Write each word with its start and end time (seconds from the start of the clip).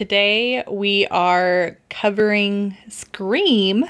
Today 0.00 0.64
we 0.66 1.06
are 1.08 1.76
covering 1.90 2.74
Scream 2.88 3.84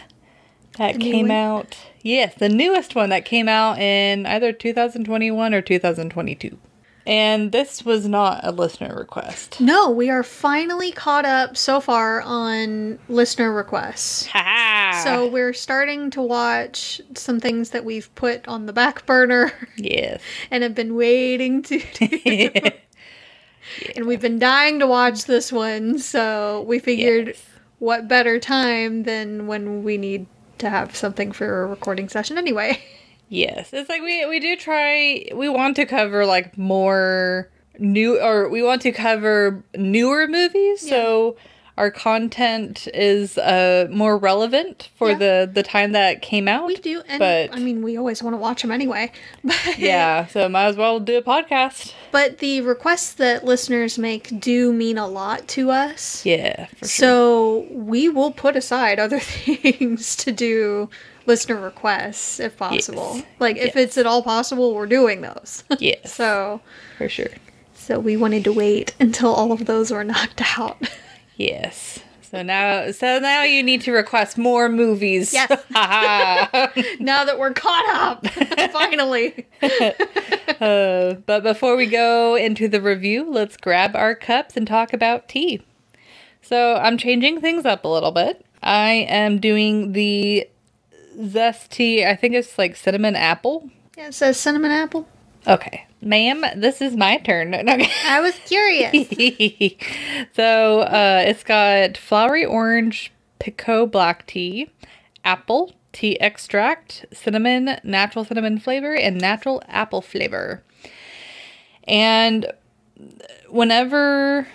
that 0.76 0.94
The 0.94 0.98
came 0.98 1.30
out. 1.30 1.78
Yes, 2.02 2.34
the 2.34 2.48
newest 2.48 2.96
one 2.96 3.10
that 3.10 3.24
came 3.24 3.48
out 3.48 3.78
in 3.78 4.26
either 4.26 4.52
2021 4.52 5.54
or 5.54 5.62
2022. 5.62 6.58
And 7.06 7.52
this 7.52 7.84
was 7.84 8.08
not 8.08 8.40
a 8.42 8.50
listener 8.50 8.92
request. 8.96 9.60
No, 9.60 9.88
we 9.88 10.10
are 10.10 10.24
finally 10.24 10.90
caught 10.90 11.24
up 11.24 11.56
so 11.56 11.78
far 11.80 12.20
on 12.22 12.98
listener 13.08 13.52
requests. 13.52 14.28
So 15.04 15.28
we're 15.28 15.52
starting 15.52 16.10
to 16.10 16.22
watch 16.22 17.00
some 17.14 17.38
things 17.38 17.70
that 17.70 17.84
we've 17.84 18.12
put 18.16 18.48
on 18.48 18.66
the 18.66 18.72
back 18.72 19.06
burner 19.06 19.52
yes. 19.76 20.20
and 20.50 20.64
have 20.64 20.74
been 20.74 20.96
waiting 20.96 21.62
to 21.62 21.78
do. 21.94 22.70
And 23.96 24.06
we've 24.06 24.20
been 24.20 24.38
dying 24.38 24.78
to 24.80 24.86
watch 24.86 25.24
this 25.24 25.52
one, 25.52 25.98
so 25.98 26.62
we 26.66 26.78
figured 26.78 27.28
Yes. 27.28 27.42
what 27.78 28.08
better 28.08 28.38
time 28.38 29.04
than 29.04 29.46
when 29.46 29.82
we 29.84 29.96
need 29.96 30.26
to 30.58 30.68
have 30.70 30.94
something 30.96 31.32
for 31.32 31.62
a 31.62 31.66
recording 31.66 32.08
session 32.08 32.36
anyway. 32.38 32.82
Yes, 33.32 33.72
it's 33.72 33.88
like 33.88 34.02
we 34.02 34.26
we 34.26 34.40
do 34.40 34.56
try. 34.56 35.24
We 35.32 35.48
want 35.48 35.76
to 35.76 35.86
cover 35.86 36.26
like 36.26 36.58
more 36.58 37.48
new, 37.78 38.20
or 38.20 38.48
we 38.48 38.60
want 38.60 38.82
to 38.82 38.90
cover 38.92 39.62
newer 39.76 40.26
movies. 40.26 40.80
So 40.88 41.36
our 41.80 41.90
content 41.90 42.86
is 42.94 43.38
uh 43.38 43.86
more 43.90 44.16
relevant 44.18 44.90
for 44.98 45.08
Yeah. 45.10 45.18
the 45.24 45.50
the 45.58 45.62
time 45.62 45.92
that 45.92 46.20
came 46.22 46.46
out. 46.54 46.66
We 46.66 46.76
do, 46.76 47.02
and 47.08 47.18
but 47.18 47.52
I 47.52 47.58
mean, 47.58 47.82
we 47.82 47.96
always 47.96 48.22
want 48.22 48.34
to 48.34 48.38
watch 48.38 48.60
them 48.62 48.70
anyway. 48.70 49.10
But, 49.44 49.78
yeah, 49.78 50.26
so 50.26 50.48
might 50.48 50.66
as 50.66 50.76
well 50.76 51.00
do 51.00 51.16
a 51.18 51.22
podcast. 51.22 51.94
But 52.12 52.38
the 52.38 52.60
requests 52.60 53.12
that 53.14 53.44
listeners 53.44 53.98
make 53.98 54.24
do 54.40 54.72
mean 54.72 54.98
a 54.98 55.08
lot 55.08 55.48
to 55.56 55.70
us. 55.70 56.24
Yeah, 56.26 56.66
for 56.66 56.86
sure. 56.86 57.06
So 57.06 57.66
we 57.70 58.08
will 58.08 58.32
put 58.32 58.56
aside 58.56 58.98
other 58.98 59.20
things 59.54 60.16
to 60.16 60.32
do 60.32 60.88
listener 61.26 61.60
requests 61.60 62.40
if 62.40 62.56
possible. 62.56 63.12
Yes. 63.16 63.24
Like 63.38 63.56
if 63.56 63.74
Yes. 63.74 63.76
it's 63.84 63.98
at 63.98 64.06
all 64.06 64.22
possible, 64.22 64.74
we're 64.74 64.86
doing 65.00 65.20
those. 65.22 65.64
Yes, 65.78 66.12
so 66.12 66.60
for 66.98 67.08
sure. 67.08 67.34
so 67.74 67.98
we 67.98 68.16
wanted 68.16 68.44
to 68.44 68.52
wait 68.52 68.94
until 69.00 69.32
all 69.32 69.52
of 69.52 69.64
those 69.66 69.90
were 69.90 70.04
knocked 70.04 70.42
out. 70.58 70.76
Yes. 71.40 72.00
So 72.20 72.42
now, 72.42 72.90
so 72.90 73.18
now 73.18 73.44
you 73.44 73.62
need 73.62 73.80
to 73.82 73.92
request 73.92 74.36
more 74.36 74.68
movies. 74.68 75.32
Yes. 75.32 75.50
Now 77.00 77.24
that 77.24 77.38
we're 77.38 77.54
caught 77.54 77.88
up, 77.88 78.26
finally. 78.72 79.46
Uh, 80.60 81.14
but 81.24 81.42
before 81.42 81.76
we 81.76 81.86
go 81.86 82.34
into 82.34 82.68
the 82.68 82.80
review, 82.80 83.28
let's 83.28 83.56
grab 83.56 83.96
our 83.96 84.14
cups 84.14 84.56
and 84.56 84.66
talk 84.66 84.92
about 84.92 85.28
tea. 85.28 85.62
So 86.42 86.76
I'm 86.76 86.98
changing 86.98 87.40
things 87.40 87.64
up 87.64 87.84
a 87.84 87.88
little 87.88 88.12
bit. 88.12 88.44
I 88.62 89.06
am 89.08 89.38
doing 89.38 89.92
the 89.92 90.46
zest 91.24 91.70
tea. 91.70 92.04
I 92.04 92.16
think 92.16 92.34
it's 92.34 92.58
like 92.58 92.76
cinnamon 92.76 93.16
apple. 93.16 93.70
Yeah, 93.96 94.08
it 94.08 94.14
says 94.14 94.38
cinnamon 94.38 94.70
apple. 94.70 95.08
Okay, 95.46 95.86
ma'am, 96.00 96.44
this 96.56 96.80
is 96.80 96.96
my 96.96 97.18
turn. 97.18 97.54
Okay. 97.70 97.90
I 98.06 98.20
was 98.20 98.34
curious. 98.46 98.92
so 100.34 100.80
uh, 100.80 101.24
it's 101.26 101.44
got 101.44 101.96
flowery 101.96 102.44
orange 102.44 103.12
Pekoe 103.38 103.90
black 103.90 104.26
tea, 104.26 104.70
apple 105.24 105.72
tea 105.92 106.20
extract, 106.20 107.06
cinnamon, 107.12 107.80
natural 107.82 108.24
cinnamon 108.24 108.58
flavor, 108.58 108.94
and 108.94 109.20
natural 109.20 109.62
apple 109.68 110.02
flavor. 110.02 110.62
And 111.84 112.52
whenever 113.48 114.46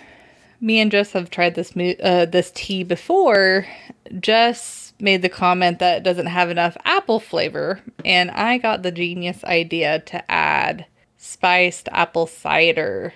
me 0.60 0.80
and 0.80 0.90
Jess 0.90 1.12
have 1.12 1.30
tried 1.30 1.54
this 1.54 1.76
uh, 1.76 2.26
this 2.26 2.50
tea 2.54 2.84
before, 2.84 3.66
Jess 4.20 4.94
made 4.98 5.22
the 5.22 5.28
comment 5.28 5.78
that 5.78 5.98
it 5.98 6.02
doesn't 6.02 6.26
have 6.26 6.50
enough 6.50 6.76
apple 6.84 7.20
flavor, 7.20 7.80
and 8.04 8.30
I 8.30 8.58
got 8.58 8.82
the 8.82 8.92
genius 8.92 9.44
idea 9.44 10.00
to 10.00 10.30
add 10.30 10.86
spiced 11.16 11.88
apple 11.92 12.26
cider 12.26 13.14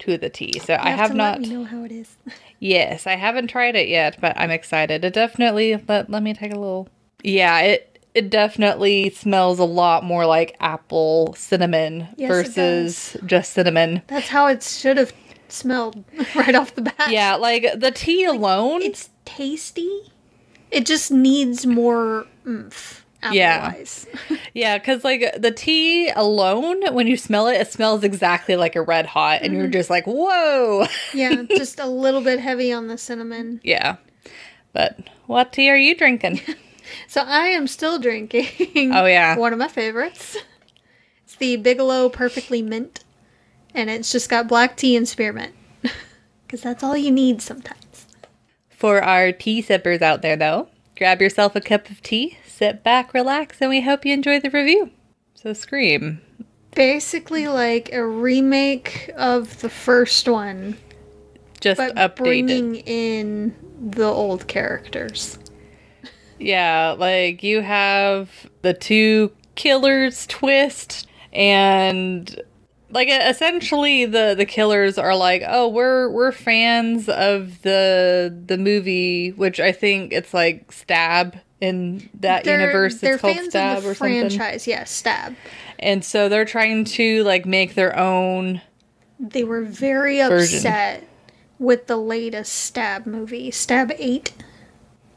to 0.00 0.18
the 0.18 0.30
tea. 0.30 0.58
So 0.58 0.74
I 0.74 0.90
You 0.90 0.96
have 0.96 1.10
to 1.12 1.16
not. 1.16 1.40
Let 1.40 1.48
me 1.48 1.54
know 1.54 1.64
how 1.64 1.84
it 1.84 1.92
is. 1.92 2.16
Yes, 2.58 3.08
I 3.08 3.16
haven't 3.16 3.48
tried 3.48 3.74
it 3.74 3.88
yet, 3.88 4.18
but 4.20 4.38
I'm 4.38 4.52
excited. 4.52 5.04
It 5.04 5.12
definitely 5.14 5.82
let 5.88 6.08
let 6.08 6.22
me 6.22 6.32
take 6.32 6.52
a 6.52 6.58
little. 6.58 6.88
Yeah, 7.24 7.58
it 7.58 7.98
it 8.14 8.30
definitely 8.30 9.10
smells 9.10 9.58
a 9.58 9.64
lot 9.64 10.04
more 10.04 10.26
like 10.26 10.54
apple 10.60 11.34
cinnamon 11.36 12.06
Yes, 12.16 12.28
versus 12.28 13.16
just 13.26 13.52
cinnamon. 13.54 14.02
That's 14.06 14.28
how 14.28 14.46
it 14.46 14.62
should 14.62 14.96
have 14.96 15.12
smelled 15.48 16.04
right 16.36 16.54
off 16.54 16.76
the 16.76 16.82
bat. 16.82 17.10
Yeah, 17.10 17.34
like 17.34 17.66
the 17.80 17.90
tea 17.90 18.24
alone. 18.24 18.80
It's 18.82 19.10
tasty. 19.24 20.12
It 20.70 20.86
just 20.86 21.10
needs 21.10 21.66
more 21.66 22.28
oomph. 22.46 23.01
Yeah. 23.30 23.66
Apple-wise. 23.66 24.06
Yeah, 24.54 24.76
because 24.76 25.02
like 25.02 25.40
the 25.40 25.50
tea 25.50 26.10
alone, 26.10 26.82
when 26.94 27.06
you 27.06 27.16
smell 27.16 27.46
it, 27.46 27.54
it 27.54 27.72
smells 27.72 28.04
exactly 28.04 28.54
like 28.56 28.76
a 28.76 28.82
red 28.82 29.06
hot, 29.06 29.40
and 29.40 29.54
you're 29.54 29.64
mm-hmm. 29.64 29.72
just 29.72 29.88
like, 29.88 30.06
whoa. 30.06 30.86
yeah, 31.14 31.42
just 31.48 31.80
a 31.80 31.86
little 31.86 32.20
bit 32.20 32.38
heavy 32.38 32.70
on 32.70 32.86
the 32.86 32.98
cinnamon. 32.98 33.60
yeah. 33.64 33.96
But 34.74 34.98
what 35.26 35.52
tea 35.52 35.70
are 35.70 35.76
you 35.76 35.96
drinking? 35.96 36.40
So 37.06 37.22
I 37.22 37.46
am 37.46 37.68
still 37.68 37.98
drinking. 37.98 38.92
Oh, 38.92 39.06
yeah. 39.06 39.36
one 39.36 39.52
of 39.52 39.58
my 39.58 39.68
favorites. 39.68 40.36
It's 41.24 41.36
the 41.36 41.56
Bigelow 41.56 42.10
Perfectly 42.10 42.60
Mint, 42.60 43.04
and 43.72 43.88
it's 43.88 44.12
just 44.12 44.28
got 44.28 44.48
black 44.48 44.76
tea 44.76 44.96
and 44.96 45.08
spearmint, 45.08 45.54
because 46.44 46.60
that's 46.60 46.82
all 46.82 46.96
you 46.96 47.10
need 47.10 47.40
sometimes. 47.40 48.06
For 48.68 49.00
our 49.00 49.32
tea 49.32 49.62
sippers 49.62 50.02
out 50.02 50.20
there, 50.20 50.36
though, 50.36 50.68
grab 50.98 51.22
yourself 51.22 51.56
a 51.56 51.60
cup 51.60 51.88
of 51.88 52.02
tea, 52.02 52.36
sit 52.52 52.82
back, 52.84 53.14
relax, 53.14 53.60
and 53.60 53.70
we 53.70 53.80
hope 53.80 54.04
you 54.04 54.12
enjoy 54.12 54.40
the 54.40 54.50
review. 54.50 54.90
So, 55.34 55.52
Scream. 55.52 56.20
Basically, 56.74 57.48
like 57.48 57.92
a 57.92 58.04
remake 58.06 59.10
of 59.16 59.60
the 59.60 59.68
first 59.68 60.28
one, 60.28 60.76
Just 61.60 61.78
but 61.78 61.94
updated. 61.96 62.16
bringing 62.16 62.76
in 62.76 63.54
the 63.90 64.06
old 64.06 64.46
characters. 64.48 65.38
Yeah, 66.38 66.96
like 66.98 67.42
you 67.42 67.60
have 67.60 68.30
the 68.62 68.74
two 68.74 69.32
killers 69.54 70.26
twist, 70.26 71.06
and 71.32 72.40
like 72.90 73.08
essentially 73.10 74.06
the 74.06 74.34
the 74.36 74.46
killers 74.46 74.98
are 74.98 75.14
like, 75.14 75.42
oh, 75.46 75.68
we're 75.68 76.08
we're 76.10 76.32
fans 76.32 77.08
of 77.08 77.62
the 77.62 78.34
the 78.46 78.58
movie, 78.58 79.30
which 79.30 79.60
I 79.60 79.72
think 79.72 80.12
it's 80.12 80.32
like 80.34 80.72
Stab 80.72 81.38
in 81.62 82.10
that 82.20 82.44
universe. 82.44 82.98
They're 82.98 83.14
It's 83.14 83.22
called 83.22 83.36
fans 83.36 83.50
Stab 83.50 83.78
of 83.78 83.84
the 83.84 83.90
or 83.90 83.94
something. 83.94 84.18
franchise. 84.30 84.66
Yes, 84.66 84.90
Stab. 84.90 85.36
And 85.78 86.04
so 86.04 86.28
they're 86.28 86.44
trying 86.44 86.84
to 86.84 87.22
like 87.22 87.46
make 87.46 87.74
their 87.74 87.96
own. 87.96 88.60
They 89.20 89.44
were 89.44 89.62
very 89.62 90.18
Version. 90.18 90.58
upset 90.58 91.08
with 91.60 91.86
the 91.86 91.96
latest 91.96 92.52
Stab 92.52 93.06
movie, 93.06 93.52
Stab 93.52 93.92
8. 93.96 94.32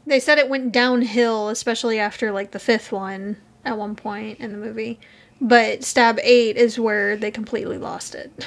They 0.06 0.20
said 0.20 0.38
it 0.38 0.48
went 0.48 0.70
downhill, 0.70 1.48
especially 1.48 1.98
after 1.98 2.30
like 2.30 2.52
the 2.52 2.60
fifth 2.60 2.92
one 2.92 3.38
at 3.64 3.76
one 3.76 3.96
point 3.96 4.38
in 4.38 4.52
the 4.52 4.58
movie. 4.58 5.00
But 5.40 5.82
Stab 5.82 6.20
8 6.22 6.56
is 6.56 6.78
where 6.78 7.16
they 7.16 7.32
completely 7.32 7.76
lost 7.76 8.14
it. 8.14 8.46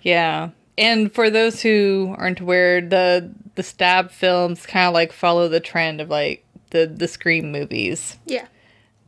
Yeah. 0.00 0.50
And 0.78 1.12
for 1.12 1.28
those 1.28 1.60
who 1.60 2.14
aren't 2.16 2.40
aware, 2.40 2.80
the 2.80 3.30
the 3.56 3.62
Stab 3.62 4.10
films 4.10 4.64
kind 4.64 4.86
of 4.88 4.94
like 4.94 5.12
follow 5.12 5.48
the 5.48 5.60
trend 5.60 6.00
of 6.00 6.08
like 6.08 6.45
the 6.70 6.86
the 6.86 7.08
Scream 7.08 7.52
movies. 7.52 8.16
Yeah. 8.26 8.46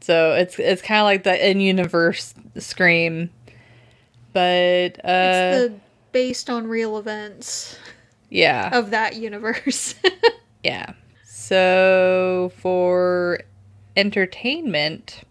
So 0.00 0.32
it's 0.32 0.58
it's 0.58 0.82
kind 0.82 1.00
of 1.00 1.04
like 1.04 1.24
the 1.24 1.50
in 1.50 1.60
universe 1.60 2.34
Scream, 2.56 3.30
but 4.32 4.98
uh, 5.04 5.04
It's 5.04 5.68
the 5.68 5.74
based 6.12 6.50
on 6.50 6.66
real 6.66 6.98
events 6.98 7.76
yeah, 8.30 8.76
of 8.76 8.90
that 8.90 9.16
universe. 9.16 9.94
yeah. 10.64 10.92
So 11.24 12.52
for 12.56 13.40
entertainment, 13.96 15.22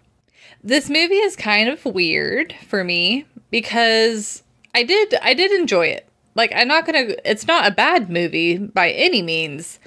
this 0.64 0.90
movie 0.90 1.16
is 1.16 1.36
kind 1.36 1.70
of 1.70 1.86
weird 1.86 2.54
for 2.68 2.84
me 2.84 3.26
because 3.52 4.44
I 4.74 4.84
did 4.84 5.16
I 5.22 5.34
did 5.34 5.52
enjoy 5.52 5.88
it. 5.88 6.08
Like 6.36 6.52
I'm 6.56 6.68
not 6.68 6.86
gonna. 6.86 7.16
It's 7.26 7.48
not 7.48 7.68
a 7.68 7.72
bad 7.72 8.10
movie 8.10 8.58
by 8.58 8.92
any 8.92 9.22
means, 9.22 9.80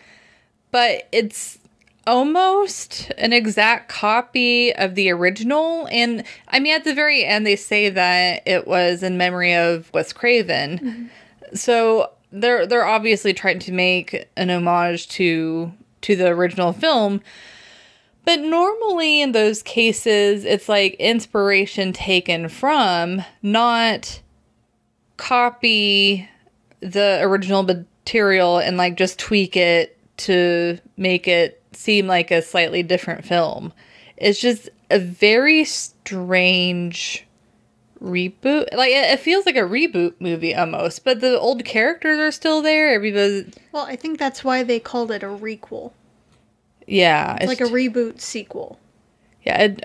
but 0.70 1.08
it's 1.12 1.58
almost 2.06 3.10
an 3.18 3.32
exact 3.32 3.88
copy 3.88 4.74
of 4.74 4.94
the 4.94 5.10
original. 5.10 5.88
And 5.90 6.24
I 6.48 6.60
mean, 6.60 6.74
at 6.74 6.84
the 6.84 6.94
very 6.94 7.24
end, 7.24 7.46
they 7.46 7.56
say 7.56 7.90
that 7.90 8.42
it 8.46 8.66
was 8.66 9.02
in 9.02 9.16
memory 9.16 9.54
of 9.54 9.92
Wes 9.92 10.12
Craven. 10.12 10.78
Mm-hmm. 10.78 11.56
So 11.56 12.10
they're 12.32 12.66
they're 12.66 12.86
obviously 12.86 13.34
trying 13.34 13.58
to 13.60 13.72
make 13.72 14.28
an 14.36 14.50
homage 14.50 15.08
to 15.10 15.72
to 16.02 16.16
the 16.16 16.28
original 16.28 16.72
film. 16.72 17.20
But 18.24 18.40
normally 18.40 19.22
in 19.22 19.32
those 19.32 19.62
cases, 19.62 20.44
it's 20.44 20.68
like 20.68 20.94
inspiration 20.94 21.92
taken 21.92 22.48
from, 22.48 23.22
not 23.42 24.20
copy 25.16 26.28
the 26.80 27.20
original 27.22 27.62
material 27.62 28.58
and 28.58 28.76
like 28.76 28.96
just 28.96 29.18
tweak 29.18 29.56
it 29.56 29.96
to 30.18 30.78
make 30.96 31.26
it 31.26 31.59
seem 31.72 32.06
like 32.06 32.30
a 32.30 32.42
slightly 32.42 32.82
different 32.82 33.24
film. 33.24 33.72
It's 34.16 34.40
just 34.40 34.68
a 34.90 34.98
very 34.98 35.64
strange 35.64 37.26
reboot. 38.02 38.74
Like 38.74 38.92
it, 38.92 39.20
feels 39.20 39.46
like 39.46 39.56
a 39.56 39.60
reboot 39.60 40.14
movie 40.20 40.54
almost, 40.54 41.04
but 41.04 41.20
the 41.20 41.38
old 41.38 41.64
characters 41.64 42.18
are 42.18 42.30
still 42.30 42.62
there. 42.62 42.94
Everybody. 42.94 43.52
Well, 43.72 43.84
I 43.84 43.96
think 43.96 44.18
that's 44.18 44.44
why 44.44 44.62
they 44.62 44.80
called 44.80 45.10
it 45.10 45.22
a 45.22 45.26
requel. 45.26 45.92
Yeah, 46.86 47.36
it's, 47.40 47.50
it's 47.50 47.60
like 47.60 47.70
a 47.70 47.72
reboot 47.72 48.20
sequel. 48.20 48.78
Yeah, 49.44 49.62
it, 49.62 49.84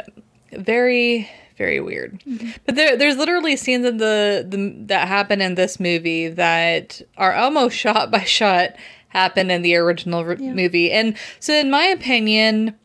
very 0.52 1.30
very 1.58 1.80
weird. 1.80 2.22
Mm-hmm. 2.28 2.52
But 2.66 2.76
there, 2.76 2.98
there's 2.98 3.18
literally 3.18 3.56
scenes 3.56 3.86
in 3.86 3.98
the, 3.98 4.46
the 4.48 4.76
that 4.88 5.08
happen 5.08 5.42
in 5.42 5.56
this 5.56 5.80
movie 5.80 6.28
that 6.28 7.02
are 7.18 7.34
almost 7.34 7.78
shot 7.78 8.12
by 8.12 8.24
shot 8.24 8.76
happened 9.16 9.50
in 9.50 9.62
the 9.62 9.78
original 9.78 10.26
yeah. 10.38 10.54
movie. 10.54 10.92
And 10.92 11.16
so, 11.40 11.54
in 11.54 11.72
my 11.72 11.86
opinion, 11.86 12.76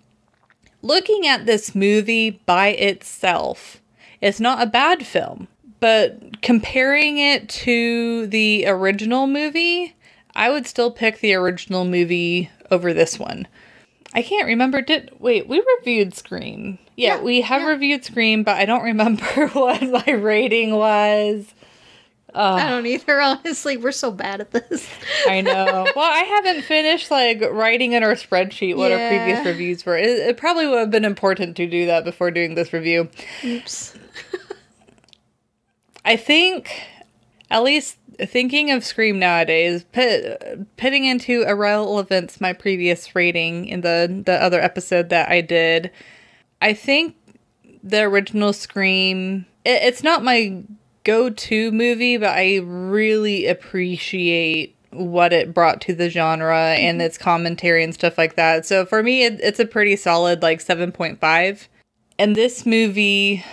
looking 0.81 1.27
at 1.27 1.44
this 1.44 1.75
movie 1.75 2.31
by 2.47 2.69
itself, 2.69 3.82
it's 4.21 4.38
not 4.38 4.62
a 4.62 4.67
bad 4.67 5.05
film. 5.05 5.49
But 5.81 6.43
comparing 6.43 7.19
it 7.19 7.49
to 7.49 8.27
the 8.27 8.67
original 8.67 9.27
movie, 9.27 9.97
I 10.37 10.50
would 10.50 10.67
still 10.67 10.91
pick 10.91 11.21
the 11.21 11.35
original 11.35 11.85
movie 11.85 12.50
over 12.71 12.93
this 12.93 13.19
one. 13.19 13.49
I 14.12 14.23
can't 14.23 14.47
remember. 14.47 14.83
Did 14.83 15.11
wait? 15.19 15.49
We 15.49 15.65
reviewed 15.79 16.15
Scream. 16.15 16.79
Yeah, 16.97 17.17
yeah 17.17 17.23
we 17.23 17.41
have 17.41 17.62
yeah. 17.62 17.69
reviewed 17.69 18.05
Scream, 18.05 18.43
but 18.43 18.56
I 18.56 18.67
don't 18.67 18.83
remember 18.83 19.49
what 19.53 19.83
my 19.83 20.12
rating 20.12 20.76
was. 20.76 21.55
Uh, 22.35 22.59
I 22.61 22.69
don't 22.69 22.87
either. 22.87 23.21
Honestly, 23.21 23.77
we're 23.77 23.93
so 23.93 24.11
bad 24.11 24.41
at 24.41 24.50
this. 24.50 24.88
I 25.27 25.41
know. 25.41 25.87
Well, 25.97 26.11
I 26.11 26.23
haven't 26.23 26.62
finished 26.62 27.11
like 27.11 27.41
writing 27.50 27.93
in 27.93 28.03
our 28.03 28.15
spreadsheet 28.15 28.77
what 28.77 28.91
yeah. 28.91 28.99
our 28.99 29.09
previous 29.09 29.47
reviews 29.47 29.87
were. 29.87 29.97
It, 29.97 30.09
it, 30.11 30.37
probably 30.37 30.67
would 30.67 30.79
have 30.79 30.91
been 30.91 31.05
important 31.05 31.56
to 31.56 31.67
do 31.67 31.87
that 31.87 32.05
before 32.05 32.31
doing 32.31 32.55
this 32.55 32.73
review. 32.73 33.09
Oops. 33.44 33.94
I 36.05 36.17
think, 36.17 36.82
at 37.50 37.62
least 37.62 37.99
thinking 38.19 38.71
of 38.71 38.85
Scream 38.85 39.19
nowadays, 39.19 39.85
put, 39.93 40.76
putting 40.76 41.05
into 41.05 41.43
irrelevance 41.43 42.41
my 42.41 42.53
previous 42.53 43.15
rating 43.15 43.67
in 43.67 43.81
the 43.81 44.23
the 44.25 44.43
other 44.43 44.61
episode 44.61 45.09
that 45.11 45.29
I 45.29 45.41
did, 45.41 45.91
I 46.62 46.73
think 46.75 47.17
the 47.83 48.03
original 48.03 48.53
Scream. 48.53 49.47
It, 49.65 49.83
it's 49.83 50.03
not 50.03 50.25
my 50.25 50.62
go-to 51.05 51.73
movie, 51.73 52.17
but 52.17 52.31
I 52.31 52.58
really 52.58 53.47
appreciate 53.47 54.76
what 54.91 55.32
it 55.32 55.55
brought 55.55 55.81
to 55.82 55.94
the 55.94 56.11
genre 56.11 56.55
mm-hmm. 56.55 56.85
and 56.85 57.02
its 57.02 57.19
commentary 57.19 57.85
and 57.85 57.94
stuff 57.94 58.19
like 58.19 58.37
that. 58.37 58.67
So 58.67 58.85
for 58.85 59.02
me, 59.02 59.25
it, 59.25 59.41
it's 59.41 59.61
a 59.61 59.67
pretty 59.67 59.97
solid 59.97 60.43
like 60.43 60.61
7.5. 60.61 61.69
And 62.19 62.37
this 62.37 62.67
movie, 62.67 63.44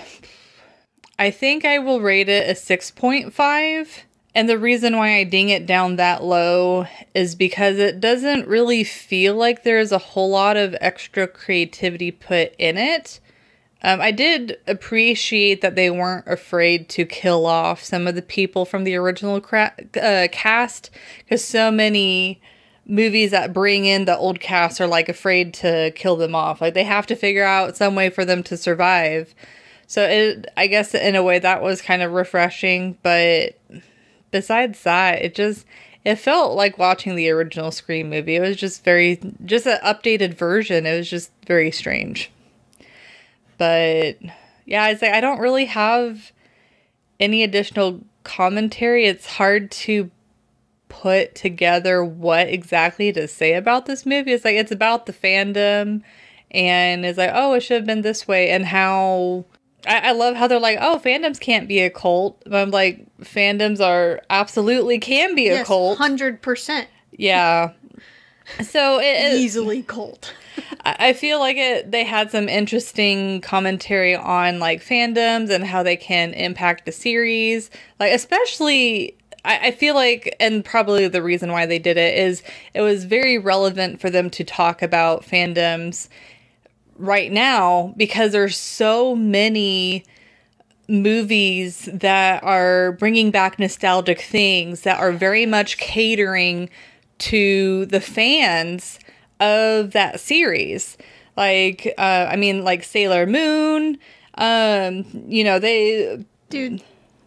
I 1.17 1.31
think 1.31 1.63
I 1.63 1.79
will 1.79 2.01
rate 2.01 2.29
it 2.29 2.49
a 2.49 2.53
6.5. 2.53 4.01
And 4.35 4.47
the 4.47 4.59
reason 4.59 4.97
why 4.97 5.15
I 5.15 5.23
ding 5.23 5.49
it 5.49 5.65
down 5.65 5.95
that 5.95 6.23
low 6.23 6.85
is 7.15 7.33
because 7.33 7.79
it 7.79 7.99
doesn't 7.99 8.47
really 8.47 8.83
feel 8.83 9.35
like 9.35 9.63
there's 9.63 9.91
a 9.91 9.97
whole 9.97 10.29
lot 10.29 10.57
of 10.57 10.75
extra 10.79 11.27
creativity 11.27 12.11
put 12.11 12.53
in 12.59 12.77
it. 12.77 13.19
Um, 13.83 14.01
I 14.01 14.11
did 14.11 14.57
appreciate 14.65 15.61
that 15.61 15.75
they 15.75 15.89
weren't 15.89 16.27
afraid 16.27 16.89
to 16.89 17.05
kill 17.05 17.45
off 17.45 17.83
some 17.83 18.07
of 18.07 18.15
the 18.15 18.21
people 18.21 18.65
from 18.65 18.83
the 18.83 18.95
original 18.95 19.39
cra- 19.39 19.75
uh, 20.01 20.27
cast 20.31 20.89
because 21.19 21.43
so 21.43 21.69
many 21.69 22.41
movies 22.87 23.31
that 23.31 23.53
bring 23.53 23.85
in 23.85 24.05
the 24.05 24.17
old 24.17 24.39
cast 24.39 24.81
are 24.81 24.87
like 24.87 25.09
afraid 25.09 25.53
to 25.53 25.91
kill 25.95 26.15
them 26.15 26.33
off. 26.33 26.61
Like 26.61 26.73
they 26.73 26.85
have 26.85 27.05
to 27.07 27.15
figure 27.15 27.43
out 27.43 27.77
some 27.77 27.95
way 27.95 28.09
for 28.09 28.25
them 28.25 28.41
to 28.43 28.57
survive. 28.57 29.35
So 29.85 30.03
it, 30.03 30.47
I 30.57 30.67
guess 30.67 30.95
in 30.95 31.15
a 31.15 31.23
way 31.23 31.39
that 31.39 31.61
was 31.61 31.81
kind 31.81 32.01
of 32.01 32.13
refreshing, 32.13 32.97
but 33.03 33.59
besides 34.31 34.83
that, 34.83 35.21
it 35.21 35.35
just 35.35 35.65
it 36.03 36.15
felt 36.15 36.55
like 36.55 36.77
watching 36.77 37.15
the 37.15 37.29
original 37.29 37.71
Scream 37.71 38.09
movie. 38.09 38.37
It 38.37 38.41
was 38.41 38.55
just 38.55 38.83
very 38.83 39.19
just 39.45 39.67
an 39.67 39.79
updated 39.83 40.33
version. 40.33 40.85
It 40.85 40.97
was 40.97 41.09
just 41.09 41.31
very 41.45 41.69
strange. 41.71 42.31
But 43.57 44.17
yeah, 44.65 44.83
I 44.83 44.95
say 44.95 45.11
I 45.11 45.21
don't 45.21 45.39
really 45.39 45.65
have 45.65 46.31
any 47.19 47.43
additional 47.43 48.01
commentary. 48.23 49.05
It's 49.05 49.25
hard 49.25 49.71
to 49.71 50.11
put 50.89 51.35
together 51.35 52.03
what 52.03 52.47
exactly 52.47 53.11
to 53.13 53.27
say 53.27 53.53
about 53.53 53.85
this 53.85 54.05
movie. 54.05 54.33
It's 54.33 54.45
like 54.45 54.55
it's 54.55 54.71
about 54.71 55.05
the 55.05 55.13
fandom 55.13 56.01
and 56.51 57.05
it's 57.05 57.17
like, 57.17 57.31
oh, 57.33 57.53
it 57.53 57.61
should 57.61 57.75
have 57.75 57.85
been 57.85 58.01
this 58.01 58.27
way 58.27 58.49
and 58.49 58.65
how 58.65 59.45
I, 59.85 60.09
I 60.09 60.11
love 60.13 60.35
how 60.35 60.47
they're 60.47 60.59
like, 60.59 60.77
oh, 60.81 60.99
fandoms 61.03 61.39
can't 61.39 61.67
be 61.67 61.79
a 61.79 61.89
cult. 61.89 62.41
But 62.45 62.61
I'm 62.61 62.71
like, 62.71 63.05
fandoms 63.19 63.79
are 63.79 64.21
absolutely 64.29 64.99
can 64.99 65.35
be 65.35 65.47
a 65.47 65.55
yes, 65.55 65.67
cult. 65.67 65.97
Hundred 65.97 66.41
percent. 66.41 66.87
Yeah. 67.11 67.71
So 68.61 68.99
it, 68.99 69.33
easily 69.33 69.83
cult. 69.83 70.33
I 70.83 71.13
feel 71.13 71.39
like 71.39 71.57
it 71.57 71.91
they 71.91 72.03
had 72.03 72.31
some 72.31 72.49
interesting 72.49 73.41
commentary 73.41 74.15
on 74.15 74.59
like 74.59 74.83
fandoms 74.83 75.49
and 75.49 75.63
how 75.63 75.83
they 75.83 75.97
can 75.97 76.33
impact 76.33 76.85
the 76.85 76.91
series. 76.91 77.69
Like 77.99 78.13
especially 78.13 79.17
I, 79.43 79.67
I 79.67 79.71
feel 79.71 79.95
like 79.95 80.35
and 80.39 80.63
probably 80.63 81.07
the 81.07 81.23
reason 81.23 81.51
why 81.51 81.65
they 81.65 81.79
did 81.79 81.97
it 81.97 82.17
is 82.17 82.43
it 82.73 82.81
was 82.81 83.05
very 83.05 83.37
relevant 83.37 83.99
for 83.99 84.09
them 84.09 84.29
to 84.31 84.43
talk 84.43 84.81
about 84.81 85.23
fandoms 85.23 86.09
right 86.97 87.31
now 87.31 87.93
because 87.97 88.31
there's 88.31 88.57
so 88.57 89.15
many 89.15 90.03
movies 90.89 91.89
that 91.91 92.43
are 92.43 92.93
bringing 92.93 93.29
back 93.29 93.59
nostalgic 93.59 94.21
things 94.21 94.81
that 94.81 94.99
are 94.99 95.11
very 95.11 95.45
much 95.45 95.77
catering 95.77 96.69
to 97.19 97.85
the 97.87 98.01
fans 98.01 98.99
of 99.39 99.91
that 99.91 100.19
series. 100.19 100.97
Like, 101.35 101.93
uh, 101.97 102.27
I 102.29 102.35
mean, 102.35 102.63
like 102.63 102.83
Sailor 102.83 103.25
Moon. 103.25 103.97
Um, 104.35 105.05
you 105.27 105.43
know, 105.43 105.59
they 105.59 106.23
dude, 106.49 106.83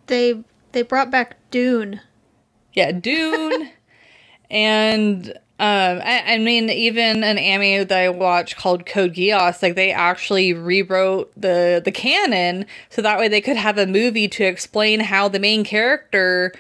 they 0.06 0.42
they 0.72 0.82
brought 0.82 1.10
back 1.10 1.36
Dune. 1.50 2.00
Yeah, 2.72 2.92
Dune, 2.92 3.70
and 4.50 5.28
um, 5.60 6.00
I, 6.02 6.22
I, 6.26 6.38
mean, 6.38 6.70
even 6.70 7.22
an 7.22 7.36
anime 7.36 7.86
that 7.88 7.98
I 7.98 8.08
watched 8.08 8.56
called 8.56 8.86
Code 8.86 9.12
Geass, 9.12 9.62
like 9.62 9.74
they 9.74 9.92
actually 9.92 10.54
rewrote 10.54 11.30
the 11.36 11.82
the 11.84 11.92
canon 11.92 12.64
so 12.88 13.02
that 13.02 13.18
way 13.18 13.28
they 13.28 13.42
could 13.42 13.58
have 13.58 13.76
a 13.76 13.86
movie 13.86 14.26
to 14.28 14.44
explain 14.44 15.00
how 15.00 15.28
the 15.28 15.38
main 15.38 15.62
character 15.62 16.54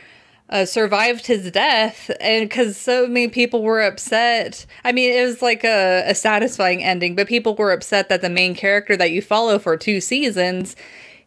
uh, 0.50 0.64
survived 0.64 1.26
his 1.26 1.50
death, 1.50 2.10
and 2.20 2.48
because 2.48 2.76
so 2.76 3.06
many 3.06 3.28
people 3.28 3.62
were 3.62 3.80
upset. 3.80 4.66
I 4.84 4.92
mean, 4.92 5.12
it 5.12 5.24
was 5.24 5.40
like 5.42 5.64
a, 5.64 6.02
a 6.06 6.14
satisfying 6.14 6.82
ending, 6.84 7.14
but 7.14 7.28
people 7.28 7.54
were 7.54 7.72
upset 7.72 8.08
that 8.08 8.20
the 8.20 8.30
main 8.30 8.54
character 8.54 8.96
that 8.96 9.10
you 9.12 9.22
follow 9.22 9.58
for 9.58 9.76
two 9.76 10.00
seasons 10.00 10.76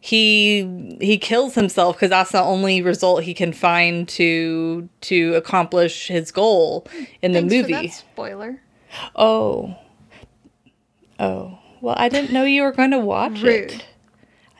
he 0.04 0.96
he 1.00 1.16
kills 1.16 1.54
himself 1.54 1.96
because 1.96 2.10
that's 2.10 2.32
the 2.32 2.42
only 2.42 2.82
result 2.82 3.22
he 3.22 3.32
can 3.32 3.54
find 3.54 4.06
to 4.06 4.86
to 5.00 5.32
accomplish 5.34 6.08
his 6.08 6.30
goal 6.30 6.86
in 7.22 7.32
the 7.32 7.40
Thanks 7.40 7.70
movie. 7.70 7.88
spoiler. 7.88 8.60
Oh. 9.16 9.74
Oh. 11.18 11.58
Well, 11.80 11.94
I 11.96 12.10
didn't 12.10 12.34
know 12.34 12.44
you 12.44 12.64
were 12.64 12.72
going 12.72 12.90
to 12.90 12.98
watch 12.98 13.40
Rude. 13.40 13.72
it. 13.72 13.86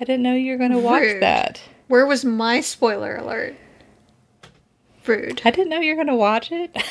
I 0.01 0.05
didn't 0.05 0.23
know 0.23 0.33
you 0.33 0.53
were 0.53 0.59
going 0.59 0.73
to 0.73 0.79
watch 0.79 1.21
that. 1.21 1.61
Where 1.89 2.07
was 2.07 2.25
my 2.25 2.63
spoiler 2.63 3.17
alert? 3.17 3.55
Rude. 5.07 5.43
I 5.45 5.51
didn't 5.51 5.69
know 5.71 5.81
you 5.81 5.91
were 5.93 5.97
going 6.05 6.09
to 6.09 6.15
watch 6.17 6.51
it. 6.53 6.77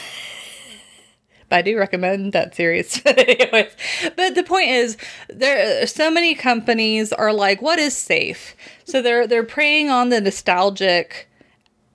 But 1.49 1.57
I 1.57 1.61
do 1.61 1.77
recommend 1.77 2.33
that 2.33 2.55
series. 2.55 2.99
Anyways, 3.05 3.75
but 4.15 4.33
the 4.33 4.43
point 4.43 4.69
is, 4.69 4.97
there 5.29 5.85
so 5.85 6.09
many 6.09 6.33
companies 6.33 7.13
are 7.13 7.31
like, 7.31 7.61
"What 7.61 7.77
is 7.77 7.95
safe?" 7.95 8.55
So 8.85 9.03
they're 9.03 9.27
they're 9.27 9.43
preying 9.43 9.89
on 9.89 10.09
the 10.09 10.19
nostalgic 10.19 11.29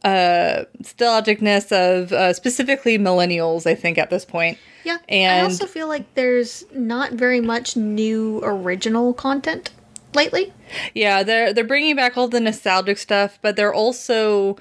uh 0.04 0.64
nostalgicness 0.80 1.72
of 1.72 2.12
uh, 2.12 2.32
specifically 2.32 2.96
millennials 2.98 3.66
i 3.66 3.74
think 3.74 3.98
at 3.98 4.10
this 4.10 4.24
point 4.24 4.56
Yeah. 4.84 4.98
And 5.08 5.40
i 5.40 5.44
also 5.44 5.66
feel 5.66 5.88
like 5.88 6.14
there's 6.14 6.64
not 6.72 7.14
very 7.14 7.40
much 7.40 7.76
new 7.76 8.40
original 8.44 9.12
content 9.12 9.70
lately. 10.14 10.52
yeah 10.94 11.24
they're 11.24 11.52
they're 11.52 11.64
bringing 11.64 11.96
back 11.96 12.16
all 12.16 12.28
the 12.28 12.38
nostalgic 12.38 12.96
stuff 12.96 13.40
but 13.42 13.56
they're 13.56 13.74
also 13.74 14.56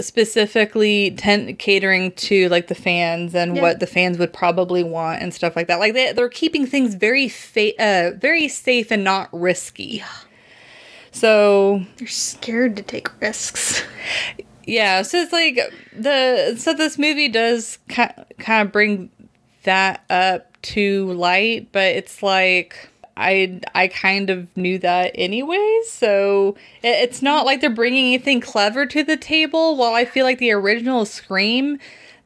specifically 0.00 1.12
ten- 1.16 1.56
catering 1.56 2.12
to 2.12 2.48
like 2.48 2.68
the 2.68 2.74
fans 2.74 3.34
and 3.34 3.56
Yeah. 3.56 3.62
what 3.62 3.80
the 3.80 3.86
fans 3.86 4.18
would 4.18 4.32
probably 4.32 4.82
want 4.84 5.22
and 5.22 5.32
stuff 5.34 5.56
like 5.56 5.66
that 5.68 5.78
like 5.78 5.94
they, 5.94 6.12
they're 6.12 6.28
keeping 6.28 6.66
things 6.66 6.94
very 6.94 7.28
fa- 7.28 7.80
uh 7.82 8.12
very 8.16 8.48
safe 8.48 8.90
and 8.90 9.04
not 9.04 9.28
risky 9.32 10.02
so 11.12 11.82
They're 11.98 12.08
scared 12.08 12.76
to 12.76 12.82
take 12.82 13.08
risks. 13.20 13.84
Yeah, 14.66 15.02
so 15.02 15.18
it's 15.18 15.32
like 15.32 15.60
the 15.96 16.56
so 16.58 16.72
this 16.74 16.98
movie 16.98 17.28
does 17.28 17.78
kind 17.88 18.12
kind 18.38 18.66
of 18.66 18.72
bring 18.72 19.10
that 19.62 20.02
up 20.10 20.60
to 20.62 21.12
light, 21.12 21.68
but 21.70 21.84
it's 21.94 22.22
like 22.22 22.88
I 23.16 23.60
I 23.74 23.88
kind 23.88 24.28
of 24.30 24.54
knew 24.56 24.78
that 24.78 25.12
anyway, 25.14 25.80
so 25.88 26.56
it, 26.82 26.88
it's 27.08 27.22
not 27.22 27.46
like 27.46 27.60
they're 27.60 27.70
bringing 27.70 28.06
anything 28.06 28.40
clever 28.40 28.86
to 28.86 29.02
the 29.04 29.16
table. 29.16 29.76
While 29.76 29.94
I 29.94 30.04
feel 30.04 30.24
like 30.24 30.38
the 30.38 30.50
original 30.52 31.04
Scream, 31.04 31.78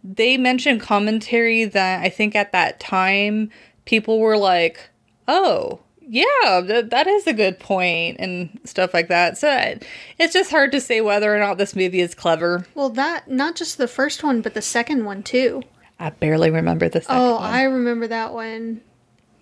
they 0.03 0.37
mentioned 0.37 0.81
commentary 0.81 1.65
that 1.67 2.03
I 2.03 2.09
think 2.09 2.35
at 2.35 2.53
that 2.53 2.81
time 2.81 3.51
people 3.85 4.19
were 4.19 4.39
like, 4.39 4.91
"Oh." 5.27 5.81
Yeah, 6.11 6.63
that, 6.63 6.89
that 6.89 7.07
is 7.07 7.27
a 7.27 7.35
good 7.35 7.59
point 7.59 8.17
and 8.19 8.59
stuff 8.65 8.95
like 8.95 9.09
that. 9.09 9.37
So 9.37 9.55
it- 9.55 9.85
it's 10.19 10.33
just 10.33 10.51
hard 10.51 10.73
to 10.73 10.81
say 10.81 11.03
whether 11.03 11.37
or 11.37 11.39
not 11.39 11.59
this 11.59 11.77
movie 11.77 12.01
is 12.01 12.15
clever. 12.15 12.65
Well, 12.75 12.89
that 12.89 13.31
not 13.31 13.57
just 13.57 13.77
the 13.77 13.87
first 13.87 14.25
one, 14.25 14.41
but 14.41 14.55
the 14.55 14.63
second 14.63 15.05
one 15.05 15.23
too. 15.23 15.63
I 16.01 16.09
barely 16.09 16.49
remember 16.49 16.89
the 16.89 17.03
second 17.03 17.15
Oh, 17.15 17.35
one. 17.35 17.43
I 17.51 17.65
remember 17.65 18.07
that 18.07 18.33
one 18.33 18.81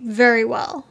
very 0.00 0.44
well. 0.44 0.88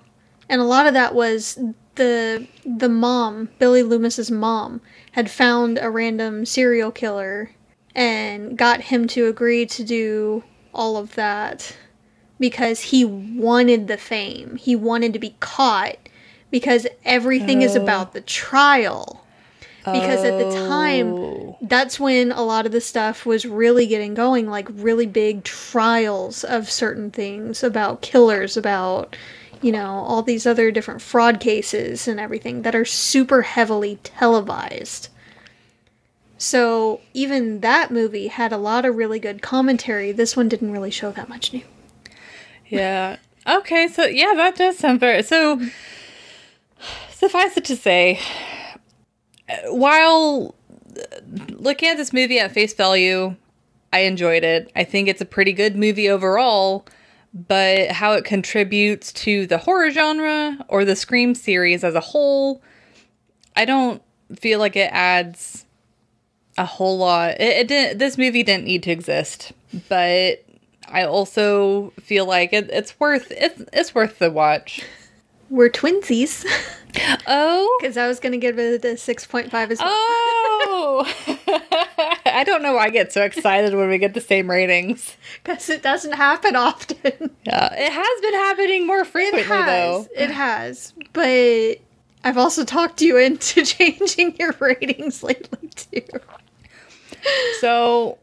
And 0.49 0.61
a 0.61 0.65
lot 0.65 0.87
of 0.87 0.93
that 0.93 1.15
was 1.15 1.57
the 1.95 2.47
the 2.65 2.89
mom, 2.89 3.49
Billy 3.59 3.83
Loomis's 3.83 4.29
mom, 4.31 4.81
had 5.13 5.29
found 5.31 5.79
a 5.81 5.89
random 5.89 6.45
serial 6.45 6.91
killer 6.91 7.51
and 7.95 8.57
got 8.57 8.81
him 8.81 9.07
to 9.07 9.27
agree 9.27 9.65
to 9.67 9.83
do 9.83 10.43
all 10.73 10.97
of 10.97 11.15
that 11.15 11.75
because 12.39 12.81
he 12.81 13.05
wanted 13.05 13.87
the 13.87 13.97
fame. 13.97 14.57
He 14.57 14.75
wanted 14.75 15.13
to 15.13 15.19
be 15.19 15.35
caught 15.39 15.95
because 16.51 16.85
everything 17.05 17.61
is 17.61 17.75
Oh. 17.77 17.81
about 17.83 18.13
the 18.13 18.21
trial. 18.21 19.21
Because 19.85 20.23
at 20.25 20.39
the 20.39 20.51
time, 20.67 21.13
Oh. 21.13 21.57
that's 21.61 21.99
when 21.99 22.31
a 22.31 22.41
lot 22.41 22.65
of 22.65 22.71
the 22.71 22.81
stuff 22.81 23.23
was 23.23 23.45
really 23.45 23.85
getting 23.85 24.15
going 24.15 24.49
like 24.49 24.67
really 24.73 25.05
big 25.05 25.43
trials 25.43 26.43
of 26.43 26.71
certain 26.71 27.11
things 27.11 27.63
about 27.63 28.01
killers 28.01 28.57
about 28.57 29.15
you 29.61 29.71
know 29.71 29.87
all 29.87 30.21
these 30.21 30.45
other 30.45 30.71
different 30.71 31.01
fraud 31.01 31.39
cases 31.39 32.07
and 32.07 32.19
everything 32.19 32.61
that 32.63 32.75
are 32.75 32.85
super 32.85 33.41
heavily 33.43 33.99
televised. 34.03 35.09
So 36.37 37.01
even 37.13 37.61
that 37.61 37.91
movie 37.91 38.27
had 38.27 38.51
a 38.51 38.57
lot 38.57 38.85
of 38.85 38.95
really 38.95 39.19
good 39.19 39.41
commentary. 39.41 40.11
This 40.11 40.35
one 40.35 40.49
didn't 40.49 40.71
really 40.71 40.91
show 40.91 41.11
that 41.11 41.29
much 41.29 41.53
new. 41.53 41.63
Yeah. 42.67 43.17
Okay, 43.47 43.87
so 43.87 44.05
yeah, 44.05 44.33
that 44.35 44.55
does 44.55 44.77
sound 44.77 44.99
very 44.99 45.23
so 45.23 45.61
suffice 47.11 47.55
it 47.55 47.65
to 47.65 47.75
say 47.75 48.19
uh, 49.49 49.55
while 49.69 50.55
uh, 50.97 51.17
looking 51.51 51.89
at 51.89 51.97
this 51.97 52.13
movie 52.13 52.39
at 52.39 52.51
face 52.51 52.73
value, 52.73 53.35
I 53.93 53.99
enjoyed 53.99 54.43
it. 54.43 54.71
I 54.75 54.83
think 54.83 55.07
it's 55.07 55.21
a 55.21 55.25
pretty 55.25 55.53
good 55.53 55.75
movie 55.75 56.09
overall, 56.09 56.85
but 57.35 57.91
how 57.91 58.13
it 58.13 58.23
contributes 58.23 59.11
to 59.11 59.45
the 59.45 59.57
horror 59.57 59.91
genre 59.91 60.57
or 60.69 60.85
the 60.85 60.95
Scream 60.95 61.35
series 61.35 61.83
as 61.83 61.93
a 61.93 61.99
whole, 61.99 62.61
I 63.57 63.65
don't 63.65 64.01
feel 64.39 64.59
like 64.59 64.77
it 64.77 64.89
adds 64.93 65.65
a 66.57 66.65
whole 66.65 66.97
lot. 66.97 67.31
It, 67.31 67.57
it 67.57 67.67
didn't. 67.67 67.97
This 67.97 68.17
movie 68.17 68.43
didn't 68.43 68.63
need 68.63 68.83
to 68.83 68.91
exist, 68.91 69.51
but 69.89 70.45
I 70.87 71.03
also 71.03 71.91
feel 71.99 72.25
like 72.25 72.53
it, 72.53 72.69
it's 72.71 72.97
worth 72.99 73.27
it's 73.31 73.61
it's 73.73 73.93
worth 73.93 74.19
the 74.19 74.31
watch. 74.31 74.83
We're 75.49 75.69
twinsies 75.69 76.45
Oh, 77.27 77.77
because 77.81 77.97
i 77.97 78.07
was 78.07 78.19
going 78.21 78.31
to 78.31 78.37
give 78.37 78.57
it 78.57 78.83
a 78.85 78.87
6.5 78.95 79.53
as 79.71 79.79
well 79.79 79.87
oh! 79.89 81.05
I 82.27 82.43
don't 82.45 82.61
know 82.61 82.73
why 82.73 82.85
I 82.85 82.89
get 82.89 83.11
so 83.13 83.23
excited 83.23 83.73
when 83.75 83.87
we 83.89 83.97
get 83.97 84.13
the 84.13 84.21
same 84.21 84.49
ratings. 84.49 85.15
because 85.43 85.69
it 85.69 85.81
doesn't 85.83 86.13
happen 86.13 86.55
often 86.55 87.29
Yeah, 87.45 87.73
it 87.73 87.91
has 87.91 88.21
been 88.21 88.33
happening 88.33 88.87
more 88.87 89.05
frequently 89.05 89.41
It 89.41 89.45
has. 89.47 90.07
though. 90.07 90.07
It 90.15 90.31
has. 90.31 90.93
But 91.13 91.77
I've 92.23 92.37
also 92.37 92.65
talked 92.65 93.01
you 93.01 93.17
into 93.17 93.63
changing 93.65 94.35
your 94.37 94.53
ratings 94.59 95.21
lately 95.23 95.69
too. 95.75 96.01
So, 97.61 98.17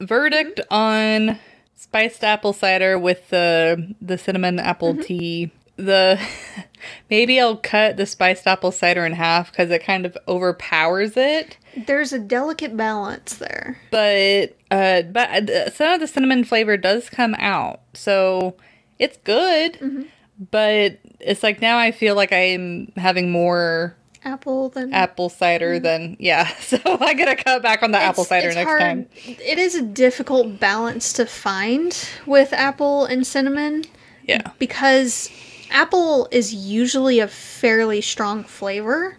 verdict 0.00 0.60
on 0.70 1.38
spiced 1.74 2.24
apple 2.24 2.52
cider 2.52 2.98
with 2.98 3.28
the 3.30 3.94
the 4.00 4.18
cinnamon 4.18 4.58
apple 4.58 4.94
Mm-hmm. 4.94 5.02
tea. 5.02 5.52
The 5.76 6.18
maybe 7.10 7.40
I'll 7.40 7.56
cut 7.56 7.96
the 7.96 8.06
spiced 8.06 8.46
apple 8.46 8.72
cider 8.72 9.04
in 9.04 9.12
half 9.12 9.50
because 9.50 9.70
it 9.70 9.84
kind 9.84 10.06
of 10.06 10.16
overpowers 10.26 11.16
it. 11.16 11.56
There's 11.86 12.12
a 12.12 12.18
delicate 12.18 12.76
balance 12.76 13.34
there. 13.34 13.78
But 13.90 14.56
uh, 14.70 15.02
but 15.02 15.50
uh, 15.50 15.70
some 15.70 15.92
of 15.94 16.00
the 16.00 16.06
cinnamon 16.06 16.44
flavor 16.44 16.76
does 16.76 17.10
come 17.10 17.34
out, 17.38 17.80
so 17.94 18.56
it's 18.98 19.18
good. 19.18 19.74
Mm-hmm. 19.74 20.02
But 20.50 20.98
it's 21.20 21.42
like 21.42 21.60
now 21.60 21.78
I 21.78 21.92
feel 21.92 22.14
like 22.14 22.32
I'm 22.32 22.92
having 22.96 23.30
more 23.30 23.96
Apple 24.24 24.70
than 24.70 24.92
apple 24.92 25.28
cider 25.28 25.78
than 25.78 26.16
yeah. 26.18 26.46
So 26.60 26.78
I 26.84 27.14
gotta 27.14 27.36
cut 27.36 27.62
back 27.62 27.82
on 27.82 27.92
the 27.92 27.98
apple 27.98 28.24
cider 28.24 28.48
next 28.52 28.64
hard- 28.66 28.80
time. 28.80 29.08
It 29.24 29.58
is 29.58 29.74
a 29.74 29.82
difficult 29.82 30.58
balance 30.58 31.12
to 31.14 31.26
find 31.26 31.96
with 32.26 32.52
apple 32.52 33.04
and 33.04 33.26
cinnamon 33.26 33.84
Yeah. 34.24 34.50
because 34.58 35.30
apple 35.70 36.28
is 36.30 36.54
usually 36.54 37.18
a 37.20 37.28
fairly 37.28 38.00
strong 38.00 38.44
flavor, 38.44 39.18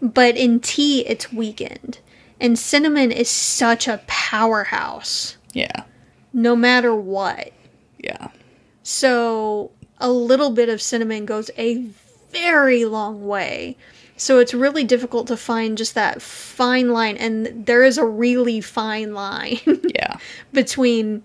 but 0.00 0.36
in 0.36 0.60
tea 0.60 1.00
it's 1.06 1.32
weakened. 1.32 1.98
And 2.40 2.58
cinnamon 2.58 3.10
is 3.10 3.28
such 3.28 3.88
a 3.88 4.00
powerhouse 4.06 5.36
Yeah. 5.52 5.84
no 6.32 6.54
matter 6.54 6.94
what. 6.94 7.52
Yeah. 7.98 8.28
So 8.82 9.72
a 9.98 10.10
little 10.10 10.50
bit 10.50 10.68
of 10.68 10.80
cinnamon 10.80 11.26
goes 11.26 11.50
a 11.58 11.84
very 12.30 12.84
long 12.84 13.26
way. 13.26 13.76
So 14.16 14.38
it's 14.38 14.54
really 14.54 14.84
difficult 14.84 15.26
to 15.28 15.36
find 15.36 15.76
just 15.78 15.94
that 15.94 16.20
fine 16.22 16.90
line, 16.90 17.16
and 17.16 17.66
there 17.66 17.84
is 17.84 17.98
a 17.98 18.04
really 18.04 18.60
fine 18.60 19.14
line 19.14 19.60
Yeah. 19.94 20.16
between 20.52 21.24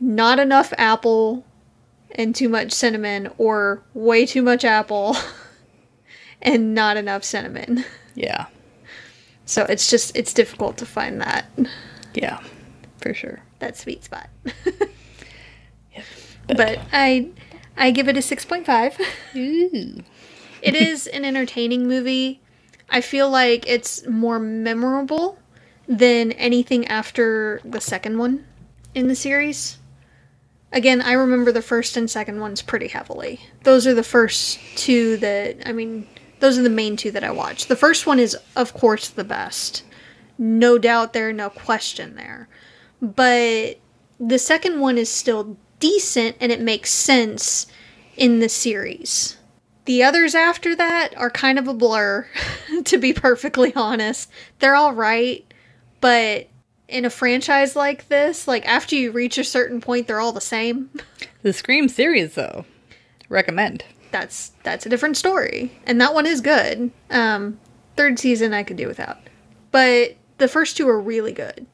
not 0.00 0.38
enough 0.38 0.72
apple 0.78 1.44
and 2.12 2.34
too 2.34 2.48
much 2.48 2.72
cinnamon, 2.72 3.30
or 3.38 3.82
way 3.94 4.26
too 4.26 4.42
much 4.42 4.64
apple 4.64 5.16
and 6.42 6.74
not 6.74 6.96
enough 6.96 7.24
cinnamon. 7.24 7.84
Yeah. 8.14 8.46
So 9.46 9.64
it's 9.68 9.90
just 9.90 10.16
it's 10.16 10.32
difficult 10.32 10.76
to 10.78 10.86
find 10.86 11.20
that 11.20 11.46
Yeah. 12.14 12.40
For 13.00 13.12
sure. 13.14 13.40
that 13.58 13.76
sweet 13.76 14.04
spot. 14.04 14.28
Yep. 15.94 16.04
but 16.56 16.78
I 16.92 17.28
I 17.76 17.90
give 17.90 18.08
it 18.08 18.16
a 18.16 18.22
six 18.22 18.44
point 18.44 18.66
five. 18.66 18.98
Ooh. 19.36 20.02
It 20.62 20.74
is 20.74 21.06
an 21.06 21.24
entertaining 21.24 21.86
movie. 21.88 22.40
I 22.88 23.00
feel 23.00 23.28
like 23.30 23.66
it's 23.68 24.06
more 24.06 24.38
memorable 24.38 25.38
than 25.88 26.32
anything 26.32 26.86
after 26.88 27.60
the 27.64 27.80
second 27.80 28.18
one 28.18 28.44
in 28.94 29.08
the 29.08 29.14
series. 29.16 29.78
Again, 30.72 31.02
I 31.02 31.12
remember 31.12 31.52
the 31.52 31.62
first 31.62 31.96
and 31.96 32.10
second 32.10 32.40
ones 32.40 32.62
pretty 32.62 32.88
heavily. 32.88 33.40
Those 33.64 33.86
are 33.86 33.94
the 33.94 34.02
first 34.02 34.58
two 34.74 35.18
that, 35.18 35.56
I 35.66 35.72
mean, 35.72 36.06
those 36.40 36.58
are 36.58 36.62
the 36.62 36.70
main 36.70 36.96
two 36.96 37.10
that 37.10 37.24
I 37.24 37.30
watched. 37.30 37.68
The 37.68 37.76
first 37.76 38.06
one 38.06 38.18
is, 38.18 38.36
of 38.56 38.72
course, 38.72 39.08
the 39.08 39.24
best. 39.24 39.84
No 40.38 40.78
doubt 40.78 41.12
there, 41.12 41.32
no 41.32 41.50
question 41.50 42.16
there. 42.16 42.48
But 43.02 43.78
the 44.18 44.38
second 44.38 44.80
one 44.80 44.96
is 44.96 45.10
still 45.10 45.56
decent 45.78 46.36
and 46.40 46.50
it 46.50 46.60
makes 46.60 46.90
sense 46.90 47.66
in 48.16 48.38
the 48.38 48.48
series. 48.48 49.36
The 49.84 50.02
others 50.02 50.34
after 50.34 50.76
that 50.76 51.10
are 51.16 51.30
kind 51.30 51.58
of 51.58 51.68
a 51.68 51.74
blur, 51.74 52.26
to 52.84 52.98
be 52.98 53.12
perfectly 53.12 53.74
honest. 53.74 54.30
They're 54.60 54.76
all 54.76 54.94
right, 54.94 55.44
but 56.00 56.48
in 56.88 57.04
a 57.04 57.10
franchise 57.10 57.74
like 57.76 58.08
this, 58.08 58.46
like 58.46 58.66
after 58.66 58.94
you 58.94 59.12
reach 59.12 59.38
a 59.38 59.44
certain 59.44 59.80
point, 59.80 60.06
they're 60.06 60.20
all 60.20 60.32
the 60.32 60.40
same. 60.40 60.90
The 61.42 61.52
Scream 61.52 61.88
series, 61.88 62.34
though, 62.34 62.64
recommend. 63.28 63.84
That's 64.10 64.52
that's 64.62 64.84
a 64.84 64.88
different 64.90 65.16
story, 65.16 65.72
and 65.86 66.00
that 66.00 66.12
one 66.14 66.26
is 66.26 66.40
good. 66.40 66.90
Um, 67.10 67.58
third 67.96 68.18
season 68.18 68.52
I 68.52 68.62
could 68.62 68.76
do 68.76 68.86
without, 68.86 69.18
but 69.70 70.16
the 70.38 70.48
first 70.48 70.76
two 70.76 70.88
are 70.88 71.00
really 71.00 71.32
good. 71.32 71.66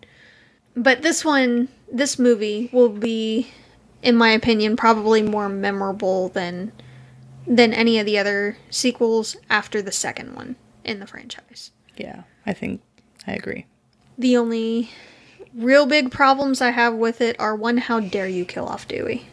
But 0.76 1.02
this 1.02 1.24
one, 1.24 1.68
this 1.90 2.18
movie 2.18 2.70
will 2.72 2.90
be 2.90 3.50
in 4.02 4.16
my 4.16 4.30
opinion 4.30 4.76
probably 4.76 5.22
more 5.22 5.48
memorable 5.48 6.28
than 6.28 6.72
than 7.46 7.72
any 7.72 7.98
of 7.98 8.06
the 8.06 8.18
other 8.18 8.56
sequels 8.70 9.36
after 9.48 9.80
the 9.80 9.90
second 9.90 10.34
one 10.34 10.56
in 10.84 11.00
the 11.00 11.06
franchise. 11.06 11.72
Yeah, 11.96 12.22
I 12.46 12.52
think 12.52 12.82
I 13.26 13.32
agree. 13.32 13.66
The 14.18 14.36
only 14.36 14.90
real 15.54 15.86
big 15.86 16.10
problems 16.10 16.60
I 16.60 16.70
have 16.70 16.94
with 16.94 17.20
it 17.20 17.36
are 17.38 17.54
one, 17.54 17.76
how 17.76 18.00
dare 18.00 18.28
you 18.28 18.44
kill 18.44 18.66
off 18.66 18.88
Dewey? 18.88 19.26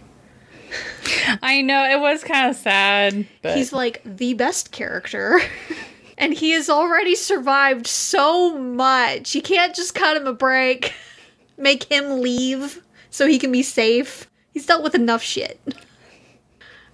I 1.42 1.62
know 1.62 1.90
it 1.90 2.00
was 2.00 2.24
kind 2.24 2.50
of 2.50 2.56
sad, 2.56 3.28
but 3.42 3.58
He's 3.58 3.74
like 3.74 4.02
the 4.06 4.34
best 4.36 4.72
character. 4.72 5.42
and 6.18 6.34
he 6.34 6.52
has 6.52 6.70
already 6.70 7.16
survived 7.16 7.88
so 7.88 8.58
much. 8.58 9.34
You 9.34 9.42
can't 9.42 9.76
just 9.76 9.96
cut 9.96 10.18
him 10.18 10.28
a 10.28 10.34
break, 10.34 10.94
make 11.58 11.86
him 11.86 12.22
leave 12.22 12.84
so 13.10 13.28
he 13.28 13.40
can 13.40 13.52
be 13.52 13.64
safe. 13.64 14.30
He's 14.54 14.66
dealt 14.66 14.84
with 14.84 14.96
enough 14.96 15.24
shit. 15.24 15.60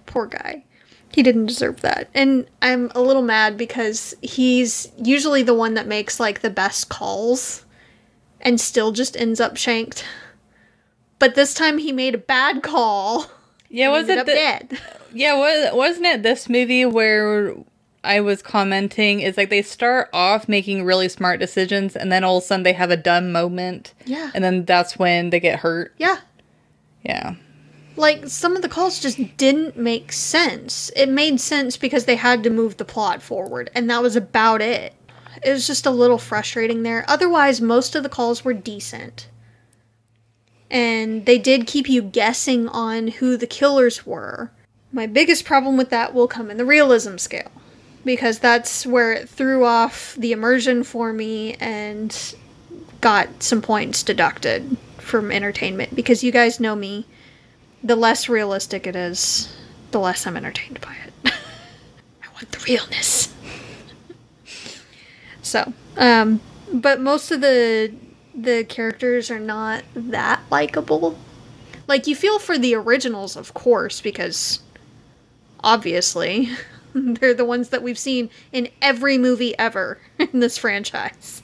Poor 0.06 0.26
guy. 0.26 0.64
He 1.12 1.22
didn't 1.22 1.46
deserve 1.46 1.82
that. 1.82 2.08
And 2.14 2.46
I'm 2.62 2.90
a 2.94 3.02
little 3.02 3.22
mad 3.22 3.58
because 3.58 4.14
he's 4.22 4.90
usually 4.96 5.42
the 5.42 5.54
one 5.54 5.74
that 5.74 5.86
makes 5.86 6.18
like 6.18 6.40
the 6.40 6.50
best 6.50 6.88
calls 6.88 7.64
and 8.42 8.60
still 8.60 8.92
just 8.92 9.16
ends 9.16 9.40
up 9.40 9.56
shanked. 9.56 10.04
But 11.18 11.34
this 11.34 11.54
time 11.54 11.78
he 11.78 11.92
made 11.92 12.14
a 12.14 12.18
bad 12.18 12.62
call. 12.62 13.26
yeah, 13.68 13.88
was 13.90 14.08
it 14.08 14.26
the, 14.26 14.32
dead? 14.32 14.78
Yeah, 15.14 15.36
was, 15.36 15.74
wasn't 15.74 16.06
it 16.06 16.22
this 16.22 16.48
movie 16.48 16.84
where 16.86 17.54
I 18.02 18.20
was 18.20 18.40
commenting? 18.42 19.20
Is 19.20 19.36
like 19.36 19.50
they 19.50 19.60
start 19.62 20.08
off 20.12 20.48
making 20.48 20.84
really 20.84 21.08
smart 21.08 21.38
decisions, 21.38 21.94
and 21.94 22.10
then 22.10 22.24
all 22.24 22.38
of 22.38 22.42
a 22.44 22.46
sudden 22.46 22.62
they 22.62 22.72
have 22.72 22.90
a 22.90 22.96
dumb 22.96 23.30
moment, 23.30 23.92
Yeah. 24.06 24.30
and 24.34 24.42
then 24.42 24.64
that's 24.64 24.98
when 24.98 25.30
they 25.30 25.38
get 25.38 25.58
hurt. 25.60 25.92
Yeah. 25.98 26.16
Yeah, 27.04 27.34
like 27.96 28.28
some 28.28 28.54
of 28.56 28.62
the 28.62 28.68
calls 28.68 29.00
just 29.00 29.18
didn't 29.36 29.76
make 29.76 30.12
sense. 30.12 30.90
It 30.96 31.08
made 31.08 31.40
sense 31.40 31.76
because 31.76 32.04
they 32.04 32.14
had 32.16 32.42
to 32.44 32.50
move 32.50 32.76
the 32.76 32.84
plot 32.84 33.20
forward, 33.22 33.70
and 33.74 33.90
that 33.90 34.00
was 34.02 34.14
about 34.16 34.62
it. 34.62 34.94
It 35.44 35.50
was 35.50 35.66
just 35.66 35.86
a 35.86 35.90
little 35.90 36.18
frustrating 36.18 36.82
there. 36.82 37.04
Otherwise, 37.08 37.60
most 37.60 37.94
of 37.94 38.02
the 38.02 38.08
calls 38.08 38.44
were 38.44 38.52
decent. 38.52 39.28
And 40.70 41.26
they 41.26 41.38
did 41.38 41.66
keep 41.66 41.88
you 41.88 42.00
guessing 42.00 42.68
on 42.68 43.08
who 43.08 43.36
the 43.36 43.46
killers 43.46 44.06
were. 44.06 44.50
My 44.92 45.06
biggest 45.06 45.44
problem 45.44 45.76
with 45.76 45.90
that 45.90 46.14
will 46.14 46.28
come 46.28 46.50
in 46.50 46.56
the 46.56 46.64
realism 46.64 47.16
scale. 47.16 47.50
Because 48.04 48.38
that's 48.38 48.86
where 48.86 49.12
it 49.12 49.28
threw 49.28 49.64
off 49.64 50.14
the 50.16 50.32
immersion 50.32 50.82
for 50.82 51.12
me 51.12 51.54
and 51.54 52.34
got 53.00 53.42
some 53.42 53.62
points 53.62 54.02
deducted 54.02 54.76
from 54.98 55.30
entertainment. 55.30 55.94
Because 55.94 56.24
you 56.24 56.32
guys 56.32 56.60
know 56.60 56.74
me 56.74 57.06
the 57.82 57.96
less 57.96 58.28
realistic 58.28 58.86
it 58.86 58.96
is, 58.96 59.54
the 59.90 60.00
less 60.00 60.26
I'm 60.26 60.36
entertained 60.36 60.80
by 60.80 60.96
it. 61.06 61.12
I 62.22 62.28
want 62.34 62.50
the 62.52 62.60
realness. 62.60 63.31
So, 65.52 65.70
um, 65.98 66.40
but 66.72 66.98
most 66.98 67.30
of 67.30 67.42
the 67.42 67.92
the 68.34 68.64
characters 68.64 69.30
are 69.30 69.38
not 69.38 69.84
that 69.94 70.40
likable. 70.50 71.18
Like 71.86 72.06
you 72.06 72.16
feel 72.16 72.38
for 72.38 72.56
the 72.56 72.74
originals, 72.74 73.36
of 73.36 73.52
course, 73.52 74.00
because 74.00 74.60
obviously 75.62 76.48
they're 76.94 77.34
the 77.34 77.44
ones 77.44 77.68
that 77.68 77.82
we've 77.82 77.98
seen 77.98 78.30
in 78.50 78.70
every 78.80 79.18
movie 79.18 79.56
ever 79.58 79.98
in 80.18 80.40
this 80.40 80.56
franchise. 80.56 81.42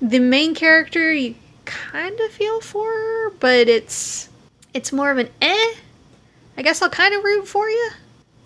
The 0.00 0.18
main 0.18 0.56
character 0.56 1.12
you 1.12 1.36
kind 1.66 2.18
of 2.18 2.32
feel 2.32 2.60
for, 2.60 3.30
but 3.38 3.68
it's 3.68 4.28
it's 4.74 4.92
more 4.92 5.12
of 5.12 5.18
an 5.18 5.28
eh. 5.40 5.74
I 6.56 6.62
guess 6.62 6.82
I'll 6.82 6.90
kind 6.90 7.14
of 7.14 7.22
root 7.22 7.46
for 7.46 7.68
you. 7.68 7.90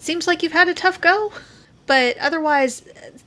Seems 0.01 0.27
like 0.27 0.43
you've 0.43 0.53
had 0.53 0.69
a 0.69 0.75
tough 0.75 1.01
go. 1.01 1.33
But 1.87 2.17
otherwise, 2.19 2.83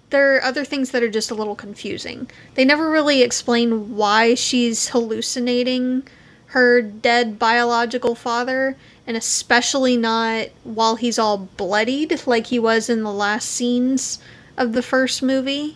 there 0.10 0.36
are 0.36 0.44
other 0.44 0.64
things 0.64 0.92
that 0.92 1.04
are 1.04 1.10
just 1.10 1.32
a 1.32 1.36
little 1.36 1.56
confusing. 1.56 2.30
They 2.56 2.66
never 2.66 2.90
really 2.90 3.22
explain 3.22 3.96
why 3.96 4.36
she's 4.36 4.90
hallucinating 4.90 6.04
her 6.48 6.82
dead 6.82 7.38
biological 7.38 8.16
father, 8.16 8.78
and 9.06 9.18
especially 9.18 9.98
not 9.98 10.48
while 10.64 10.96
he's 10.96 11.20
all 11.20 11.38
bloodied 11.38 12.26
like 12.26 12.48
he 12.48 12.60
was 12.60 12.90
in 12.90 13.04
the 13.04 13.12
last 13.12 13.50
scenes 13.50 14.20
of 14.56 14.74
the 14.74 14.82
first 14.82 15.22
movie. 15.22 15.76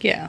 Yeah, 0.00 0.28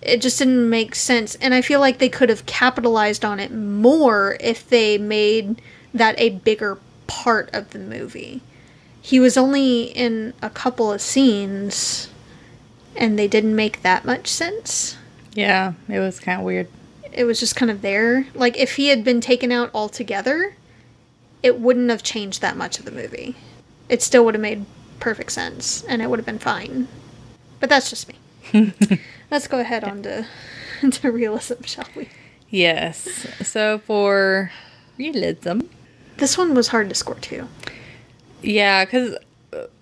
it 0.00 0.20
just 0.20 0.38
didn't 0.38 0.68
make 0.68 0.94
sense 0.94 1.34
and 1.36 1.52
i 1.52 1.60
feel 1.60 1.80
like 1.80 1.98
they 1.98 2.08
could 2.08 2.28
have 2.28 2.46
capitalized 2.46 3.24
on 3.24 3.40
it 3.40 3.50
more 3.52 4.36
if 4.40 4.68
they 4.68 4.98
made 4.98 5.60
that 5.92 6.14
a 6.18 6.30
bigger 6.30 6.78
part 7.06 7.48
of 7.52 7.70
the 7.70 7.78
movie. 7.78 8.42
He 9.00 9.20
was 9.20 9.36
only 9.36 9.84
in 9.84 10.34
a 10.42 10.50
couple 10.50 10.92
of 10.92 11.00
scenes 11.00 12.08
and 12.96 13.18
they 13.18 13.28
didn't 13.28 13.54
make 13.56 13.82
that 13.82 14.04
much 14.04 14.26
sense 14.28 14.96
yeah. 15.34 15.74
It 15.90 15.98
was 15.98 16.18
kind 16.18 16.40
of 16.40 16.46
weird. 16.46 16.66
it 17.12 17.24
was 17.24 17.38
just 17.38 17.56
kind 17.56 17.70
of 17.70 17.82
there 17.82 18.26
like 18.34 18.56
if 18.56 18.76
he 18.76 18.88
had 18.88 19.04
been 19.04 19.20
taken 19.20 19.52
out 19.52 19.70
altogether 19.74 20.54
it 21.42 21.60
wouldn't 21.60 21.90
have 21.90 22.02
changed 22.02 22.40
that 22.40 22.56
much 22.56 22.78
of 22.78 22.84
the 22.86 22.90
movie 22.90 23.36
it 23.88 24.00
still 24.02 24.24
would 24.24 24.34
have 24.34 24.40
made 24.40 24.64
perfect 24.98 25.30
sense 25.32 25.84
and 25.84 26.00
it 26.00 26.08
would 26.08 26.18
have 26.18 26.26
been 26.26 26.38
fine 26.38 26.88
but 27.60 27.68
that's 27.68 27.90
just 27.90 28.08
me 28.08 28.72
let's 29.30 29.46
go 29.46 29.58
ahead 29.60 29.84
on 29.84 30.02
to, 30.02 30.26
to 30.90 31.10
realism 31.12 31.62
shall 31.64 31.86
we 31.94 32.08
Yes. 32.48 33.26
So 33.42 33.78
for 33.80 34.52
realism, 34.96 35.62
This 36.18 36.38
one 36.38 36.54
was 36.54 36.68
hard 36.68 36.88
to 36.90 36.94
score 36.94 37.16
too. 37.16 37.48
yeah, 38.40 38.84
because 38.84 39.16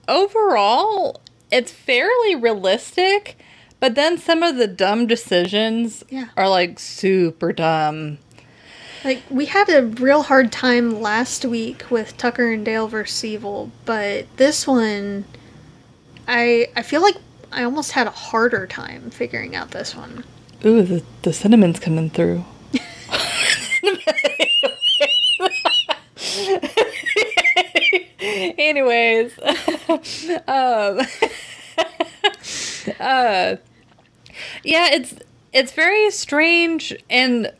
overall 0.08 1.20
it's 1.54 1.72
fairly 1.72 2.34
realistic, 2.34 3.36
but 3.80 3.94
then 3.94 4.18
some 4.18 4.42
of 4.42 4.56
the 4.56 4.66
dumb 4.66 5.06
decisions 5.06 6.04
Yeah. 6.10 6.28
are 6.36 6.48
like 6.48 6.78
super 6.78 7.52
dumb. 7.52 8.18
Like 9.04 9.22
we 9.30 9.46
had 9.46 9.68
a 9.68 9.84
real 9.84 10.22
hard 10.22 10.50
time 10.50 11.00
last 11.00 11.44
week 11.44 11.84
with 11.90 12.16
Tucker 12.16 12.52
and 12.52 12.64
Dale 12.64 12.88
versus 12.88 13.24
Evil, 13.24 13.70
but 13.84 14.26
this 14.36 14.66
one, 14.66 15.24
I 16.26 16.68
I 16.74 16.82
feel 16.82 17.02
like 17.02 17.16
I 17.52 17.62
almost 17.64 17.92
had 17.92 18.06
a 18.06 18.10
harder 18.10 18.66
time 18.66 19.10
figuring 19.10 19.54
out 19.54 19.70
this 19.70 19.94
one. 19.94 20.24
Ooh, 20.64 20.82
the, 20.82 21.02
the 21.22 21.32
cinnamon's 21.32 21.78
coming 21.78 22.10
through. 22.10 22.44
Anyways, 28.34 29.38
um, 30.48 30.48
uh, 33.00 33.56
yeah, 34.62 34.88
it's 34.92 35.14
it's 35.52 35.72
very 35.72 36.10
strange, 36.10 36.94
and 37.08 37.52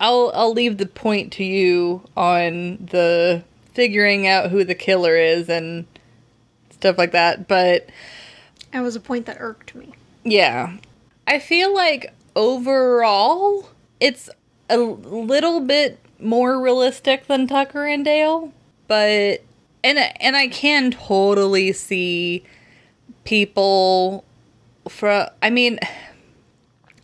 I'll 0.00 0.32
I'll 0.34 0.52
leave 0.52 0.78
the 0.78 0.86
point 0.86 1.32
to 1.34 1.44
you 1.44 2.02
on 2.16 2.78
the 2.90 3.44
figuring 3.74 4.26
out 4.26 4.50
who 4.50 4.64
the 4.64 4.74
killer 4.74 5.16
is 5.16 5.48
and 5.48 5.86
stuff 6.70 6.98
like 6.98 7.12
that. 7.12 7.48
But 7.48 7.88
That 8.72 8.82
was 8.82 8.96
a 8.96 9.00
point 9.00 9.26
that 9.26 9.36
irked 9.40 9.74
me. 9.74 9.92
yeah. 10.24 10.76
I 11.24 11.38
feel 11.38 11.72
like 11.72 12.12
overall 12.34 13.68
it's 14.00 14.28
a 14.68 14.76
little 14.78 15.60
bit 15.60 16.00
more 16.18 16.60
realistic 16.60 17.28
than 17.28 17.46
Tucker 17.46 17.86
and 17.86 18.04
Dale, 18.04 18.52
but 18.88 19.42
and 19.84 19.98
and 20.20 20.36
I 20.36 20.48
can 20.48 20.90
totally 20.90 21.72
see 21.72 22.44
people 23.24 24.24
from 24.88 25.28
I 25.42 25.50
mean 25.50 25.78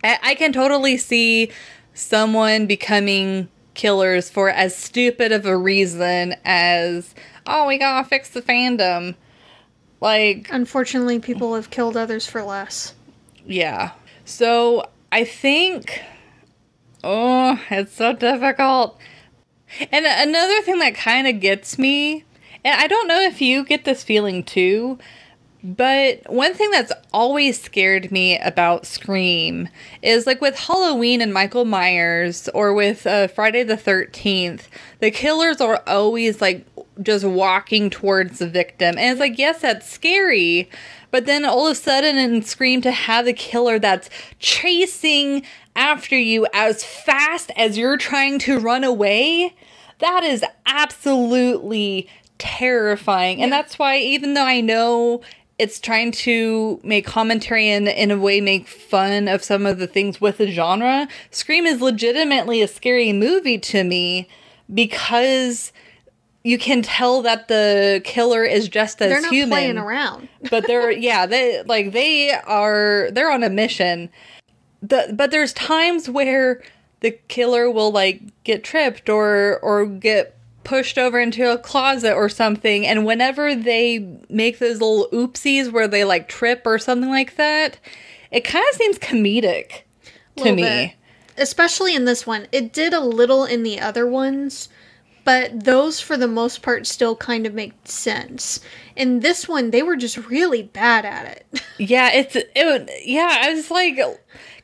I, 0.03 0.19
I 0.23 0.35
can 0.35 0.53
totally 0.53 0.97
see 0.97 1.51
someone 1.93 2.65
becoming 2.65 3.49
killers 3.73 4.29
for 4.29 4.49
as 4.49 4.75
stupid 4.75 5.31
of 5.31 5.45
a 5.45 5.55
reason 5.57 6.35
as 6.45 7.15
oh 7.47 7.67
we 7.67 7.77
gotta 7.77 8.07
fix 8.07 8.29
the 8.29 8.41
fandom 8.41 9.15
like 10.01 10.47
Unfortunately, 10.51 11.19
people 11.19 11.55
have 11.55 11.69
killed 11.69 11.97
others 11.97 12.25
for 12.25 12.41
less. 12.41 12.93
yeah. 13.45 13.91
So 14.23 14.89
I 15.11 15.25
think, 15.25 16.01
oh, 17.03 17.59
it's 17.69 17.95
so 17.95 18.13
difficult. 18.13 18.97
And 19.91 20.05
another 20.05 20.61
thing 20.61 20.79
that 20.79 20.95
kind 20.95 21.27
of 21.27 21.39
gets 21.39 21.77
me, 21.77 22.25
and 22.63 22.79
I 22.79 22.87
don't 22.87 23.07
know 23.07 23.21
if 23.21 23.41
you 23.41 23.63
get 23.63 23.85
this 23.85 24.03
feeling 24.03 24.43
too, 24.43 24.99
but 25.61 26.21
one 26.31 26.53
thing 26.53 26.71
that's 26.71 26.93
always 27.11 27.61
scared 27.61 28.11
me 28.11 28.39
about 28.39 28.85
Scream 28.85 29.67
is 30.01 30.25
like 30.25 30.39
with 30.39 30.57
Halloween 30.57 31.21
and 31.21 31.33
Michael 31.33 31.65
Myers 31.65 32.47
or 32.53 32.73
with 32.73 33.05
uh, 33.05 33.27
Friday 33.27 33.63
the 33.63 33.75
13th, 33.75 34.63
the 34.99 35.11
killers 35.11 35.59
are 35.59 35.83
always 35.85 36.39
like 36.39 36.65
just 37.01 37.25
walking 37.25 37.89
towards 37.89 38.39
the 38.39 38.47
victim. 38.47 38.97
And 38.97 39.11
it's 39.11 39.19
like, 39.19 39.37
yes, 39.37 39.61
that's 39.61 39.89
scary. 39.89 40.69
But 41.11 41.25
then 41.25 41.43
all 41.43 41.67
of 41.67 41.73
a 41.73 41.75
sudden 41.75 42.17
in 42.17 42.41
Scream 42.41 42.81
to 42.81 42.91
have 42.91 43.25
the 43.25 43.33
killer 43.33 43.79
that's 43.79 44.09
chasing 44.39 45.43
after 45.79 46.17
you 46.17 46.45
as 46.53 46.83
fast 46.83 47.51
as 47.55 47.77
you're 47.77 47.97
trying 47.97 48.37
to 48.39 48.59
run 48.59 48.83
away, 48.83 49.55
that 49.99 50.23
is 50.23 50.43
absolutely 50.65 52.07
terrifying. 52.37 53.41
And 53.41 53.51
that's 53.51 53.79
why 53.79 53.97
even 53.97 54.33
though 54.33 54.45
I 54.45 54.61
know 54.61 55.21
it's 55.57 55.79
trying 55.79 56.11
to 56.11 56.79
make 56.83 57.05
commentary 57.05 57.69
and 57.69 57.87
in 57.87 58.11
a 58.11 58.17
way 58.17 58.39
make 58.41 58.67
fun 58.67 59.27
of 59.27 59.43
some 59.43 59.65
of 59.65 59.77
the 59.77 59.87
things 59.87 60.19
with 60.21 60.37
the 60.37 60.51
genre, 60.51 61.07
Scream 61.31 61.65
is 61.65 61.81
legitimately 61.81 62.61
a 62.61 62.67
scary 62.67 63.11
movie 63.13 63.57
to 63.59 63.83
me 63.83 64.27
because 64.73 65.71
you 66.43 66.57
can 66.57 66.81
tell 66.81 67.21
that 67.21 67.47
the 67.49 68.01
killer 68.05 68.43
is 68.43 68.69
just 68.69 69.01
as 69.01 69.09
They're 69.09 69.21
not 69.21 69.31
human. 69.31 69.49
playing 69.49 69.77
around. 69.77 70.29
but 70.49 70.65
they're 70.67 70.91
yeah, 71.07 71.25
they 71.25 71.61
like 71.63 71.91
they 71.91 72.31
are 72.31 73.09
they're 73.11 73.31
on 73.31 73.43
a 73.43 73.49
mission. 73.49 74.09
The 74.81 75.13
but 75.13 75.31
there's 75.31 75.53
times 75.53 76.09
where 76.09 76.61
the 77.01 77.11
killer 77.27 77.69
will 77.69 77.91
like 77.91 78.21
get 78.43 78.63
tripped 78.63 79.09
or 79.09 79.59
or 79.61 79.85
get 79.85 80.35
pushed 80.63 80.97
over 80.97 81.19
into 81.19 81.51
a 81.51 81.57
closet 81.57 82.13
or 82.13 82.29
something 82.29 82.85
and 82.85 83.05
whenever 83.05 83.55
they 83.55 84.07
make 84.29 84.59
those 84.59 84.79
little 84.81 85.07
oopsies 85.11 85.71
where 85.71 85.87
they 85.87 86.03
like 86.03 86.27
trip 86.27 86.61
or 86.65 86.77
something 86.77 87.09
like 87.09 87.37
that, 87.37 87.79
it 88.31 88.41
kind 88.41 88.63
of 88.69 88.75
seems 88.77 88.99
comedic 88.99 89.81
to 90.37 90.51
me. 90.53 90.61
bit. 90.61 90.91
Especially 91.37 91.95
in 91.95 92.05
this 92.05 92.27
one. 92.27 92.47
It 92.51 92.73
did 92.73 92.93
a 92.93 92.99
little 92.99 93.45
in 93.45 93.63
the 93.63 93.79
other 93.79 94.05
ones, 94.05 94.69
but 95.23 95.63
those 95.63 95.99
for 96.01 96.17
the 96.17 96.27
most 96.27 96.61
part 96.61 96.85
still 96.85 97.15
kind 97.15 97.47
of 97.47 97.53
make 97.53 97.73
sense. 97.85 98.59
In 98.95 99.21
this 99.21 99.47
one, 99.47 99.71
they 99.71 99.81
were 99.81 99.95
just 99.95 100.17
really 100.29 100.63
bad 100.63 101.05
at 101.05 101.25
it. 101.25 101.61
Yeah, 101.81 102.11
it's 102.11 102.35
it. 102.35 102.89
Yeah, 103.05 103.37
I 103.41 103.53
was 103.53 103.71
like, 103.71 103.97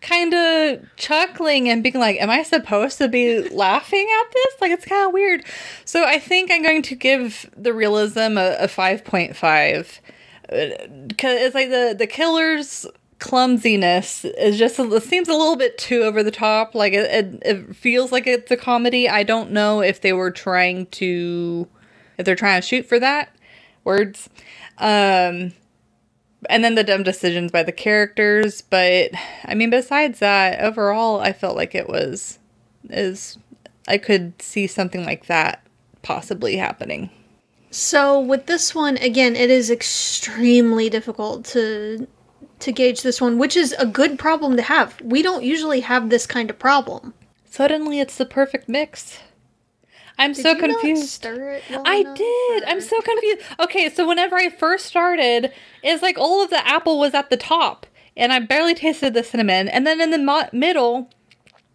kind 0.01 0.33
of 0.33 0.95
chuckling 0.97 1.69
and 1.69 1.83
being 1.83 1.99
like, 1.99 2.19
"Am 2.19 2.29
I 2.29 2.43
supposed 2.43 2.97
to 2.99 3.07
be 3.07 3.47
laughing 3.49 4.07
at 4.21 4.31
this? 4.33 4.61
Like, 4.61 4.71
it's 4.71 4.85
kind 4.85 5.07
of 5.07 5.13
weird." 5.13 5.43
So 5.85 6.05
I 6.05 6.19
think 6.19 6.51
I'm 6.51 6.63
going 6.63 6.81
to 6.83 6.95
give 6.95 7.49
the 7.55 7.73
realism 7.73 8.37
a, 8.37 8.55
a 8.59 8.67
five 8.67 9.03
point 9.03 9.35
five 9.35 10.01
because 10.49 11.41
it's 11.41 11.55
like 11.55 11.69
the 11.69 11.95
the 11.97 12.07
killer's 12.07 12.85
clumsiness 13.19 14.25
is 14.25 14.57
just 14.57 14.77
it 14.77 15.03
seems 15.03 15.27
a 15.27 15.33
little 15.33 15.55
bit 15.55 15.77
too 15.77 16.03
over 16.03 16.21
the 16.21 16.31
top. 16.31 16.75
Like 16.75 16.93
it, 16.93 17.25
it, 17.25 17.41
it 17.45 17.75
feels 17.75 18.11
like 18.11 18.27
it's 18.27 18.51
a 18.51 18.57
comedy. 18.57 19.09
I 19.09 19.23
don't 19.23 19.51
know 19.51 19.81
if 19.81 20.01
they 20.01 20.13
were 20.13 20.31
trying 20.31 20.87
to 20.87 21.67
if 22.17 22.25
they're 22.25 22.35
trying 22.35 22.61
to 22.61 22.67
shoot 22.67 22.85
for 22.85 22.99
that 22.99 23.29
words. 23.83 24.29
Um 24.77 25.53
and 26.49 26.63
then 26.63 26.75
the 26.75 26.83
dumb 26.83 27.03
decisions 27.03 27.51
by 27.51 27.63
the 27.63 27.71
characters 27.71 28.61
but 28.61 29.11
i 29.45 29.55
mean 29.55 29.69
besides 29.69 30.19
that 30.19 30.59
overall 30.61 31.19
i 31.21 31.33
felt 31.33 31.55
like 31.55 31.75
it 31.75 31.89
was 31.89 32.39
is 32.89 33.37
i 33.87 33.97
could 33.97 34.39
see 34.41 34.67
something 34.67 35.05
like 35.05 35.27
that 35.27 35.65
possibly 36.03 36.57
happening 36.57 37.09
So 37.71 38.19
with 38.21 38.45
this 38.45 38.73
one, 38.73 38.97
again, 38.97 39.35
it 39.35 39.49
is 39.49 39.69
extremely 39.69 40.89
difficult 40.89 41.45
to 41.47 42.07
to 42.59 42.71
gauge 42.71 43.01
this 43.01 43.19
one, 43.21 43.37
which 43.37 43.57
is 43.57 43.73
a 43.79 43.85
good 43.85 44.17
problem 44.17 44.55
to 44.57 44.61
have. 44.63 44.99
We 45.01 45.21
don't 45.21 45.43
usually 45.43 45.81
have 45.81 46.09
this 46.09 46.25
kind 46.27 46.49
of 46.49 46.57
problem. 46.59 47.13
suddenly 47.45 47.99
it's 47.99 48.17
the 48.17 48.25
perfect 48.25 48.69
mix 48.69 49.19
i'm 50.17 50.33
Did 50.33 50.43
so 50.43 50.55
confused 50.55 51.09
stir 51.09 51.53
it 51.53 51.63
well 51.69 51.83
I 51.85 51.95
enough, 51.97 52.17
did. 52.17 52.63
I'm 52.65 52.81
so 52.81 52.99
confused. 53.01 53.41
Okay, 53.59 53.89
so 53.89 54.07
whenever 54.07 54.35
I 54.35 54.49
first 54.49 54.85
started, 54.85 55.51
it's 55.83 56.01
like 56.01 56.17
all 56.17 56.43
of 56.43 56.49
the 56.49 56.65
apple 56.67 56.99
was 56.99 57.13
at 57.13 57.29
the 57.29 57.37
top, 57.37 57.85
and 58.15 58.31
I 58.33 58.39
barely 58.39 58.73
tasted 58.75 59.13
the 59.13 59.23
cinnamon. 59.23 59.67
And 59.67 59.85
then 59.85 59.99
in 60.01 60.11
the 60.11 60.17
mo- 60.17 60.49
middle, 60.53 61.09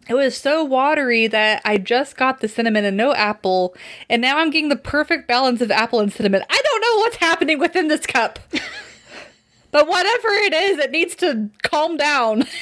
it 0.09 0.15
was 0.15 0.35
so 0.37 0.63
watery 0.63 1.27
that 1.27 1.61
I 1.63 1.77
just 1.77 2.17
got 2.17 2.39
the 2.39 2.47
cinnamon 2.47 2.83
and 2.83 2.97
no 2.97 3.13
apple. 3.13 3.75
And 4.09 4.21
now 4.21 4.39
I'm 4.39 4.49
getting 4.49 4.69
the 4.69 4.75
perfect 4.75 5.27
balance 5.27 5.61
of 5.61 5.69
apple 5.71 5.99
and 5.99 6.11
cinnamon. 6.11 6.43
I 6.49 6.61
don't 6.63 6.81
know 6.81 6.97
what's 7.01 7.17
happening 7.17 7.59
within 7.59 7.87
this 7.87 8.05
cup. 8.07 8.39
but 9.71 9.87
whatever 9.87 10.27
it 10.29 10.53
is, 10.53 10.79
it 10.79 10.91
needs 10.91 11.15
to 11.17 11.49
calm 11.61 11.97
down. 11.97 12.45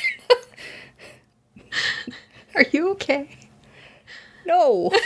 Are 2.55 2.65
you 2.71 2.89
okay? 2.91 3.29
No. 4.49 4.91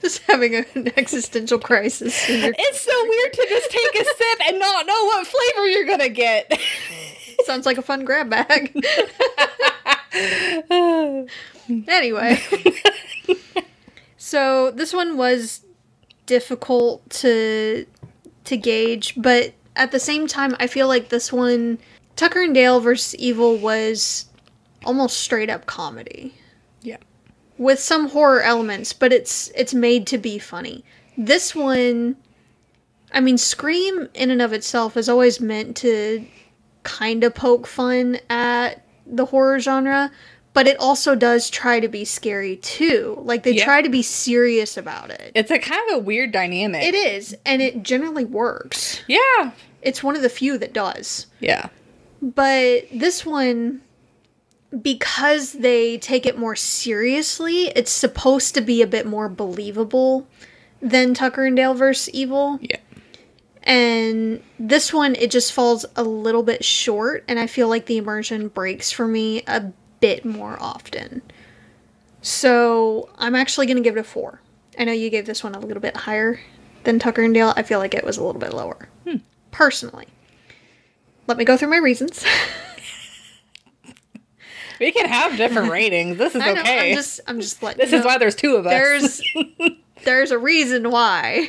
Just 0.00 0.22
having 0.22 0.54
an 0.54 0.92
existential 0.96 1.58
crisis. 1.58 2.24
It's 2.28 2.80
so 2.80 3.04
weird 3.08 3.32
to 3.32 3.46
just 3.48 3.70
take 3.70 3.94
a 3.94 4.04
sip 4.04 4.40
and 4.48 4.58
not 4.58 4.86
know 4.86 5.04
what 5.04 5.26
flavor 5.26 5.66
you're 5.66 5.84
going 5.84 6.00
to 6.00 6.08
get. 6.08 6.60
Sounds 7.44 7.66
like 7.66 7.78
a 7.78 7.82
fun 7.82 8.04
grab 8.04 8.30
bag. 8.30 8.74
anyway. 11.88 12.40
so 14.16 14.70
this 14.70 14.92
one 14.92 15.16
was 15.16 15.62
difficult 16.26 17.08
to 17.10 17.86
to 18.44 18.56
gauge, 18.56 19.14
but 19.16 19.52
at 19.74 19.90
the 19.90 20.00
same 20.00 20.26
time 20.28 20.56
I 20.60 20.66
feel 20.68 20.86
like 20.88 21.08
this 21.08 21.32
one 21.32 21.78
Tucker 22.14 22.42
and 22.42 22.54
Dale 22.54 22.80
versus 22.80 23.14
Evil 23.16 23.56
was 23.56 24.26
almost 24.84 25.18
straight 25.18 25.50
up 25.50 25.66
comedy 25.66 26.32
yeah. 26.86 26.98
With 27.58 27.78
some 27.80 28.08
horror 28.10 28.42
elements, 28.42 28.92
but 28.92 29.12
it's 29.12 29.50
it's 29.54 29.74
made 29.74 30.06
to 30.08 30.18
be 30.18 30.38
funny. 30.38 30.84
This 31.16 31.54
one 31.54 32.16
I 33.12 33.20
mean 33.20 33.38
Scream 33.38 34.08
in 34.14 34.30
and 34.30 34.42
of 34.42 34.52
itself 34.52 34.96
is 34.96 35.08
always 35.08 35.40
meant 35.40 35.76
to 35.78 36.26
kind 36.82 37.24
of 37.24 37.34
poke 37.34 37.66
fun 37.66 38.18
at 38.30 38.84
the 39.06 39.26
horror 39.26 39.58
genre, 39.60 40.10
but 40.52 40.66
it 40.66 40.76
also 40.78 41.14
does 41.14 41.48
try 41.50 41.80
to 41.80 41.88
be 41.88 42.04
scary 42.04 42.56
too. 42.56 43.20
Like 43.24 43.42
they 43.42 43.52
Yeah. 43.52 43.64
try 43.64 43.82
to 43.82 43.88
be 43.88 44.02
serious 44.02 44.76
about 44.76 45.10
it. 45.10 45.32
It's 45.34 45.50
a 45.50 45.58
kind 45.58 45.80
of 45.90 45.96
a 45.96 45.98
weird 46.00 46.32
dynamic. 46.32 46.82
It 46.82 46.94
is, 46.94 47.36
and 47.44 47.62
it 47.62 47.82
generally 47.82 48.24
works. 48.24 49.00
Yeah. 49.06 49.52
It's 49.82 50.02
one 50.02 50.16
of 50.16 50.22
the 50.22 50.28
few 50.28 50.58
that 50.58 50.72
does. 50.72 51.26
Yeah. 51.40 51.68
But 52.20 52.86
this 52.92 53.24
one, 53.24 53.82
because 54.82 55.52
they 55.52 55.98
take 55.98 56.26
it 56.26 56.38
more 56.38 56.56
seriously, 56.56 57.68
it's 57.68 57.90
supposed 57.90 58.54
to 58.54 58.60
be 58.60 58.82
a 58.82 58.86
bit 58.86 59.06
more 59.06 59.28
believable 59.28 60.26
than 60.80 61.14
Tucker 61.14 61.44
and 61.46 61.56
Dale 61.56 61.74
vs. 61.74 62.12
Evil. 62.14 62.58
Yeah. 62.60 62.78
And 63.62 64.42
this 64.60 64.92
one, 64.92 65.16
it 65.16 65.30
just 65.30 65.52
falls 65.52 65.84
a 65.96 66.04
little 66.04 66.44
bit 66.44 66.64
short, 66.64 67.24
and 67.26 67.38
I 67.38 67.48
feel 67.48 67.68
like 67.68 67.86
the 67.86 67.96
immersion 67.96 68.48
breaks 68.48 68.92
for 68.92 69.08
me 69.08 69.42
a 69.48 69.72
bit 70.00 70.24
more 70.24 70.56
often. 70.60 71.22
So 72.22 73.08
I'm 73.18 73.34
actually 73.34 73.66
going 73.66 73.76
to 73.76 73.82
give 73.82 73.96
it 73.96 74.00
a 74.00 74.04
four. 74.04 74.40
I 74.78 74.84
know 74.84 74.92
you 74.92 75.10
gave 75.10 75.26
this 75.26 75.42
one 75.42 75.54
a 75.54 75.58
little 75.58 75.80
bit 75.80 75.96
higher 75.96 76.38
than 76.84 76.98
Tucker 76.98 77.22
and 77.22 77.34
Dale. 77.34 77.54
I 77.56 77.62
feel 77.62 77.78
like 77.78 77.94
it 77.94 78.04
was 78.04 78.18
a 78.18 78.24
little 78.24 78.40
bit 78.40 78.52
lower. 78.52 78.88
Hmm. 79.04 79.16
Personally. 79.50 80.06
Let 81.26 81.38
me 81.38 81.44
go 81.44 81.56
through 81.56 81.70
my 81.70 81.78
reasons. 81.78 82.24
We 84.80 84.92
can 84.92 85.08
have 85.08 85.36
different 85.36 85.70
ratings. 85.72 86.18
This 86.18 86.34
is 86.34 86.42
I 86.42 86.52
know, 86.52 86.60
okay. 86.60 86.90
I'm 86.90 86.96
just 86.96 87.20
I'm 87.26 87.40
just 87.40 87.62
letting 87.62 87.78
this 87.78 87.92
is 87.92 88.00
know. 88.00 88.06
why 88.06 88.18
there's 88.18 88.34
two 88.34 88.56
of 88.56 88.66
us. 88.66 88.72
there's 88.72 89.22
there's 90.04 90.30
a 90.30 90.38
reason 90.38 90.90
why. 90.90 91.48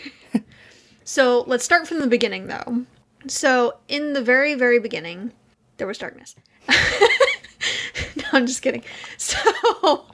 So 1.03 1.45
let's 1.47 1.63
start 1.63 1.87
from 1.87 1.99
the 1.99 2.07
beginning 2.07 2.47
though. 2.47 2.85
So 3.27 3.77
in 3.87 4.13
the 4.13 4.21
very, 4.21 4.55
very 4.55 4.79
beginning, 4.79 5.31
there 5.77 5.87
was 5.87 5.97
darkness. 5.97 6.35
no, 6.69 8.23
I'm 8.33 8.45
just 8.45 8.61
kidding. 8.61 8.83
So 9.17 10.05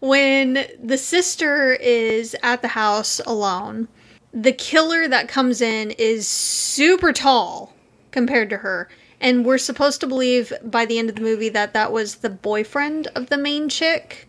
when 0.00 0.66
the 0.82 0.98
sister 0.98 1.72
is 1.72 2.36
at 2.42 2.62
the 2.62 2.68
house 2.68 3.20
alone, 3.26 3.88
the 4.32 4.52
killer 4.52 5.08
that 5.08 5.28
comes 5.28 5.60
in 5.60 5.90
is 5.92 6.28
super 6.28 7.12
tall 7.12 7.72
compared 8.10 8.50
to 8.50 8.58
her. 8.58 8.88
And 9.20 9.44
we're 9.44 9.58
supposed 9.58 10.00
to 10.00 10.06
believe 10.06 10.52
by 10.62 10.84
the 10.84 10.98
end 10.98 11.08
of 11.08 11.16
the 11.16 11.22
movie 11.22 11.48
that 11.50 11.72
that 11.72 11.92
was 11.92 12.16
the 12.16 12.30
boyfriend 12.30 13.08
of 13.14 13.28
the 13.28 13.38
main 13.38 13.68
chick 13.68 14.28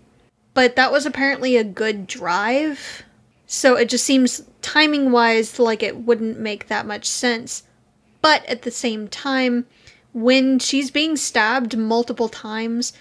but 0.57 0.75
that 0.75 0.91
was 0.91 1.05
apparently 1.05 1.55
a 1.55 1.63
good 1.63 2.07
drive. 2.07 3.03
So 3.45 3.75
it 3.75 3.89
just 3.89 4.03
seems 4.03 4.41
timing 4.63 5.11
wise 5.11 5.59
like 5.59 5.83
it 5.83 5.97
wouldn't 5.97 6.39
make 6.39 6.67
that 6.67 6.87
much 6.87 7.05
sense. 7.05 7.61
But 8.23 8.43
at 8.47 8.63
the 8.63 8.71
same 8.71 9.07
time, 9.07 9.67
when 10.13 10.57
she's 10.57 10.89
being 10.89 11.15
stabbed 11.15 11.77
multiple 11.77 12.27
times, 12.27 12.93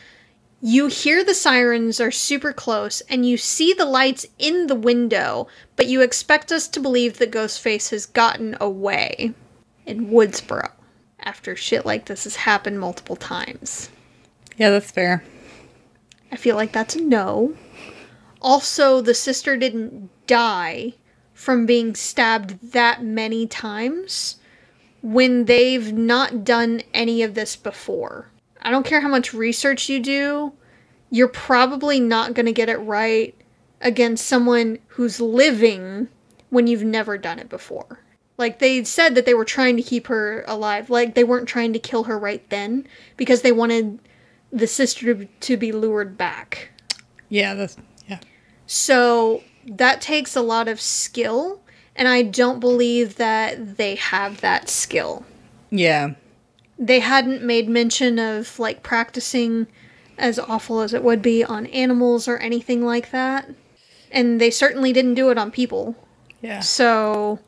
you 0.60 0.88
hear 0.88 1.24
the 1.24 1.32
sirens 1.32 1.98
are 1.98 2.10
super 2.10 2.52
close 2.52 3.00
and 3.08 3.24
you 3.24 3.38
see 3.38 3.72
the 3.72 3.86
lights 3.86 4.26
in 4.38 4.66
the 4.66 4.74
window, 4.74 5.48
but 5.76 5.86
you 5.86 6.02
expect 6.02 6.52
us 6.52 6.68
to 6.68 6.78
believe 6.78 7.16
that 7.16 7.32
Ghostface 7.32 7.88
has 7.88 8.04
gotten 8.04 8.54
away 8.60 9.32
in 9.86 10.10
Woodsboro 10.10 10.72
after 11.26 11.54
shit 11.56 11.84
like 11.84 12.06
this 12.06 12.24
has 12.24 12.36
happened 12.36 12.80
multiple 12.80 13.16
times. 13.16 13.90
yeah, 14.56 14.70
that's 14.70 14.90
fair. 14.90 15.22
I 16.32 16.36
feel 16.36 16.56
like 16.56 16.72
that's 16.72 16.96
a 16.96 17.02
no. 17.02 17.54
Also, 18.40 19.00
the 19.00 19.14
sister 19.14 19.56
didn't 19.56 20.08
die 20.26 20.94
from 21.34 21.66
being 21.66 21.94
stabbed 21.94 22.72
that 22.72 23.02
many 23.02 23.46
times 23.46 24.36
when 25.02 25.44
they've 25.44 25.92
not 25.92 26.44
done 26.44 26.80
any 26.94 27.22
of 27.22 27.34
this 27.34 27.56
before. 27.56 28.30
I 28.62 28.70
don't 28.70 28.86
care 28.86 29.00
how 29.00 29.08
much 29.08 29.34
research 29.34 29.88
you 29.88 30.00
do, 30.00 30.52
you're 31.10 31.28
probably 31.28 32.00
not 32.00 32.34
going 32.34 32.46
to 32.46 32.52
get 32.52 32.68
it 32.68 32.78
right 32.78 33.34
against 33.80 34.26
someone 34.26 34.78
who's 34.88 35.20
living 35.20 36.08
when 36.50 36.66
you've 36.66 36.84
never 36.84 37.18
done 37.18 37.38
it 37.38 37.48
before. 37.48 38.00
Like 38.38 38.58
they 38.58 38.84
said 38.84 39.14
that 39.14 39.24
they 39.24 39.34
were 39.34 39.44
trying 39.44 39.76
to 39.76 39.82
keep 39.82 40.08
her 40.08 40.44
alive. 40.46 40.90
Like 40.90 41.14
they 41.14 41.24
weren't 41.24 41.48
trying 41.48 41.72
to 41.72 41.78
kill 41.78 42.04
her 42.04 42.18
right 42.18 42.48
then 42.50 42.86
because 43.16 43.42
they 43.42 43.52
wanted 43.52 43.98
the 44.52 44.66
sister 44.66 45.14
to, 45.24 45.56
be 45.56 45.72
lured 45.72 46.16
back. 46.16 46.70
Yeah, 47.28 47.54
that's 47.54 47.76
yeah. 48.06 48.20
So 48.66 49.42
that 49.66 50.00
takes 50.00 50.36
a 50.36 50.42
lot 50.42 50.68
of 50.68 50.80
skill, 50.80 51.60
and 51.94 52.08
I 52.08 52.22
don't 52.22 52.60
believe 52.60 53.16
that 53.16 53.76
they 53.76 53.96
have 53.96 54.40
that 54.40 54.68
skill. 54.68 55.24
Yeah. 55.70 56.14
They 56.78 57.00
hadn't 57.00 57.42
made 57.42 57.68
mention 57.68 58.18
of 58.18 58.58
like 58.58 58.82
practicing 58.82 59.66
as 60.18 60.38
awful 60.38 60.80
as 60.80 60.94
it 60.94 61.02
would 61.02 61.22
be 61.22 61.42
on 61.42 61.66
animals 61.66 62.28
or 62.28 62.38
anything 62.38 62.84
like 62.84 63.10
that. 63.10 63.50
And 64.12 64.40
they 64.40 64.50
certainly 64.50 64.92
didn't 64.92 65.14
do 65.14 65.30
it 65.30 65.38
on 65.38 65.50
people. 65.50 65.96
Yeah. 66.42 66.60
So 66.60 67.40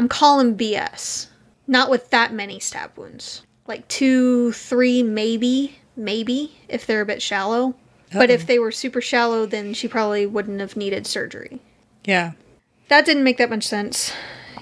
I'm 0.00 0.08
calling 0.08 0.56
BS. 0.56 1.26
Not 1.66 1.90
with 1.90 2.08
that 2.08 2.32
many 2.32 2.58
stab 2.58 2.96
wounds. 2.96 3.42
Like 3.66 3.86
two, 3.88 4.50
three, 4.52 5.02
maybe, 5.02 5.76
maybe, 5.94 6.56
if 6.70 6.86
they're 6.86 7.02
a 7.02 7.06
bit 7.06 7.20
shallow. 7.20 7.74
But 8.10 8.30
if 8.30 8.46
they 8.46 8.58
were 8.58 8.72
super 8.72 9.02
shallow, 9.02 9.44
then 9.44 9.74
she 9.74 9.88
probably 9.88 10.24
wouldn't 10.24 10.58
have 10.60 10.74
needed 10.74 11.06
surgery. 11.06 11.60
Yeah. 12.06 12.32
That 12.88 13.04
didn't 13.04 13.24
make 13.24 13.36
that 13.36 13.50
much 13.50 13.64
sense. 13.64 14.14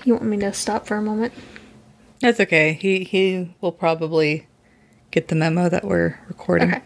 You 0.05 0.15
want 0.15 0.27
me 0.27 0.39
to 0.39 0.53
stop 0.53 0.89
for 0.89 0.97
a 0.97 1.03
moment? 1.03 1.33
That's 2.19 2.41
okay. 2.41 2.73
He 2.73 3.05
he 3.05 3.55
will 3.61 3.71
probably 3.71 4.49
get 5.13 5.29
the 5.29 5.37
memo 5.37 5.69
that 5.69 5.85
we're 5.85 6.19
recording. 6.27 6.75
Okay. 6.75 6.83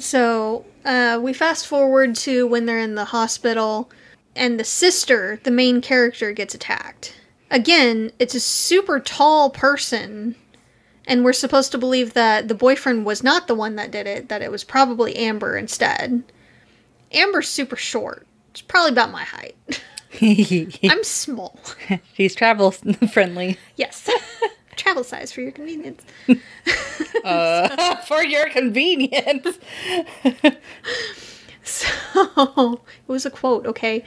So 0.00 0.64
uh, 0.84 1.20
we 1.22 1.32
fast 1.34 1.68
forward 1.68 2.16
to 2.16 2.48
when 2.48 2.66
they're 2.66 2.80
in 2.80 2.96
the 2.96 3.04
hospital, 3.04 3.92
and 4.34 4.58
the 4.58 4.64
sister, 4.64 5.40
the 5.42 5.50
main 5.50 5.80
character, 5.80 6.32
gets 6.32 6.54
attacked. 6.54 7.14
Again, 7.50 8.12
it's 8.18 8.34
a 8.34 8.40
super 8.40 8.98
tall 8.98 9.50
person, 9.50 10.34
and 11.06 11.24
we're 11.24 11.32
supposed 11.32 11.72
to 11.72 11.78
believe 11.78 12.14
that 12.14 12.48
the 12.48 12.54
boyfriend 12.54 13.04
was 13.04 13.22
not 13.22 13.46
the 13.46 13.54
one 13.54 13.76
that 13.76 13.90
did 13.90 14.06
it, 14.06 14.28
that 14.28 14.42
it 14.42 14.50
was 14.50 14.64
probably 14.64 15.16
Amber 15.16 15.56
instead. 15.56 16.22
Amber's 17.12 17.48
super 17.48 17.76
short. 17.76 18.26
It's 18.50 18.62
probably 18.62 18.92
about 18.92 19.10
my 19.10 19.24
height. 19.24 19.56
I'm 20.90 21.04
small. 21.04 21.58
She's 22.14 22.34
travel 22.34 22.70
friendly. 22.70 23.58
Yes. 23.76 24.08
Travel 24.76 25.04
size 25.04 25.30
for 25.30 25.42
your 25.42 25.52
convenience. 25.52 26.02
Uh, 27.24 27.96
for 27.96 28.24
your 28.24 28.48
convenience. 28.48 29.58
It 32.78 33.08
was 33.08 33.26
a 33.26 33.30
quote, 33.30 33.66
okay? 33.66 34.04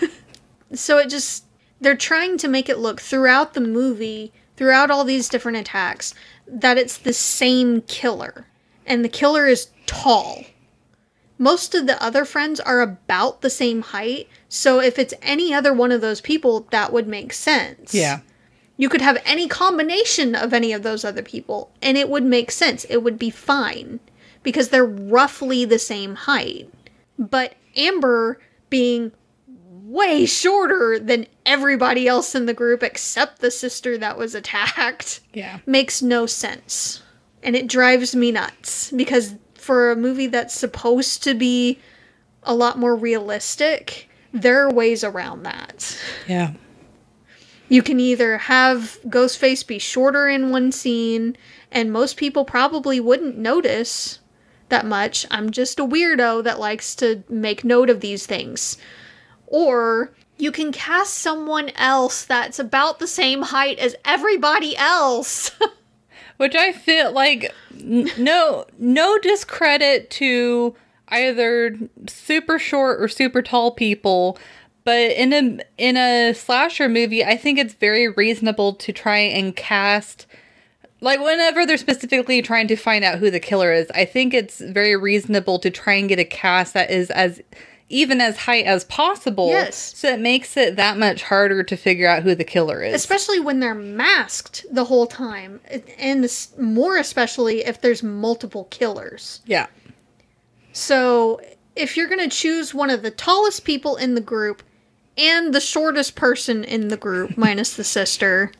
so 0.74 0.98
it 0.98 1.08
just 1.08 1.44
they're 1.80 1.96
trying 1.96 2.38
to 2.38 2.48
make 2.48 2.68
it 2.68 2.78
look 2.78 3.00
throughout 3.00 3.54
the 3.54 3.60
movie, 3.60 4.32
throughout 4.56 4.90
all 4.90 5.04
these 5.04 5.28
different 5.28 5.58
attacks, 5.58 6.14
that 6.46 6.78
it's 6.78 6.98
the 6.98 7.12
same 7.12 7.82
killer. 7.82 8.46
And 8.86 9.04
the 9.04 9.08
killer 9.08 9.46
is 9.46 9.68
tall. 9.86 10.44
Most 11.38 11.74
of 11.74 11.86
the 11.86 12.02
other 12.02 12.24
friends 12.24 12.60
are 12.60 12.80
about 12.80 13.40
the 13.40 13.50
same 13.50 13.82
height, 13.82 14.28
so 14.48 14.80
if 14.80 14.98
it's 14.98 15.14
any 15.20 15.52
other 15.52 15.72
one 15.72 15.90
of 15.90 16.00
those 16.00 16.20
people, 16.20 16.66
that 16.70 16.92
would 16.92 17.08
make 17.08 17.32
sense. 17.32 17.92
Yeah. 17.92 18.20
You 18.76 18.88
could 18.88 19.02
have 19.02 19.20
any 19.24 19.48
combination 19.48 20.34
of 20.34 20.52
any 20.52 20.72
of 20.72 20.82
those 20.82 21.04
other 21.04 21.22
people, 21.22 21.70
and 21.82 21.96
it 21.96 22.08
would 22.08 22.24
make 22.24 22.50
sense. 22.50 22.84
It 22.84 23.02
would 23.02 23.18
be 23.18 23.30
fine 23.30 24.00
because 24.42 24.68
they're 24.68 24.84
roughly 24.84 25.64
the 25.64 25.78
same 25.78 26.14
height. 26.14 26.70
But 27.18 27.54
Amber 27.76 28.40
being 28.70 29.12
way 29.56 30.26
shorter 30.26 30.98
than 30.98 31.26
everybody 31.46 32.08
else 32.08 32.34
in 32.34 32.46
the 32.46 32.54
group 32.54 32.82
except 32.82 33.40
the 33.40 33.50
sister 33.50 33.98
that 33.98 34.16
was 34.18 34.34
attacked 34.34 35.20
Yeah. 35.32 35.58
makes 35.66 36.02
no 36.02 36.26
sense. 36.26 37.02
And 37.42 37.54
it 37.54 37.66
drives 37.66 38.16
me 38.16 38.32
nuts 38.32 38.90
because 38.90 39.34
for 39.54 39.90
a 39.90 39.96
movie 39.96 40.26
that's 40.26 40.54
supposed 40.54 41.22
to 41.24 41.34
be 41.34 41.78
a 42.42 42.54
lot 42.54 42.78
more 42.78 42.96
realistic, 42.96 44.08
there 44.32 44.62
are 44.66 44.72
ways 44.72 45.04
around 45.04 45.42
that. 45.44 45.98
Yeah. 46.26 46.52
You 47.68 47.82
can 47.82 48.00
either 48.00 48.38
have 48.38 48.98
Ghostface 49.06 49.66
be 49.66 49.78
shorter 49.78 50.28
in 50.28 50.50
one 50.50 50.70
scene, 50.72 51.36
and 51.72 51.92
most 51.92 52.16
people 52.16 52.44
probably 52.44 53.00
wouldn't 53.00 53.38
notice 53.38 54.18
that 54.68 54.86
much. 54.86 55.26
I'm 55.30 55.50
just 55.50 55.78
a 55.78 55.86
weirdo 55.86 56.44
that 56.44 56.58
likes 56.58 56.94
to 56.96 57.22
make 57.28 57.64
note 57.64 57.90
of 57.90 58.00
these 58.00 58.26
things. 58.26 58.76
Or 59.46 60.12
you 60.38 60.50
can 60.50 60.72
cast 60.72 61.14
someone 61.14 61.70
else 61.76 62.24
that's 62.24 62.58
about 62.58 62.98
the 62.98 63.06
same 63.06 63.42
height 63.42 63.78
as 63.78 63.96
everybody 64.04 64.76
else. 64.76 65.50
Which 66.36 66.56
I 66.56 66.72
feel 66.72 67.12
like 67.12 67.54
n- 67.72 68.10
no 68.18 68.66
no 68.78 69.18
discredit 69.18 70.10
to 70.10 70.74
either 71.08 71.78
super 72.08 72.58
short 72.58 73.00
or 73.00 73.06
super 73.06 73.40
tall 73.40 73.70
people, 73.70 74.36
but 74.82 75.12
in 75.12 75.32
a 75.32 75.64
in 75.78 75.96
a 75.96 76.32
slasher 76.32 76.88
movie, 76.88 77.24
I 77.24 77.36
think 77.36 77.58
it's 77.58 77.74
very 77.74 78.08
reasonable 78.08 78.74
to 78.74 78.92
try 78.92 79.18
and 79.18 79.54
cast 79.54 80.26
like 81.00 81.20
whenever 81.20 81.66
they're 81.66 81.76
specifically 81.76 82.40
trying 82.42 82.68
to 82.68 82.76
find 82.76 83.04
out 83.04 83.18
who 83.18 83.30
the 83.30 83.40
killer 83.40 83.72
is, 83.72 83.90
I 83.94 84.04
think 84.04 84.32
it's 84.34 84.60
very 84.60 84.96
reasonable 84.96 85.58
to 85.60 85.70
try 85.70 85.94
and 85.94 86.08
get 86.08 86.18
a 86.18 86.24
cast 86.24 86.74
that 86.74 86.90
is 86.90 87.10
as 87.10 87.42
even 87.90 88.20
as 88.20 88.38
height 88.38 88.64
as 88.64 88.84
possible. 88.84 89.48
Yes. 89.48 89.76
So 89.96 90.08
it 90.08 90.20
makes 90.20 90.56
it 90.56 90.76
that 90.76 90.96
much 90.96 91.22
harder 91.22 91.62
to 91.62 91.76
figure 91.76 92.08
out 92.08 92.22
who 92.22 92.34
the 92.34 92.44
killer 92.44 92.82
is. 92.82 92.94
especially 92.94 93.38
when 93.40 93.60
they're 93.60 93.74
masked 93.74 94.64
the 94.70 94.86
whole 94.86 95.06
time. 95.06 95.60
And 95.98 96.26
more 96.58 96.96
especially 96.96 97.64
if 97.64 97.80
there's 97.80 98.02
multiple 98.02 98.64
killers. 98.70 99.40
yeah. 99.44 99.66
So, 100.72 101.40
if 101.76 101.96
you're 101.96 102.08
going 102.08 102.28
to 102.28 102.36
choose 102.36 102.74
one 102.74 102.90
of 102.90 103.02
the 103.02 103.10
tallest 103.12 103.64
people 103.64 103.96
in 103.96 104.16
the 104.16 104.20
group 104.20 104.62
and 105.16 105.54
the 105.54 105.60
shortest 105.60 106.16
person 106.16 106.64
in 106.64 106.88
the 106.88 106.96
group, 106.96 107.36
minus 107.36 107.76
the 107.76 107.84
sister, 107.84 108.50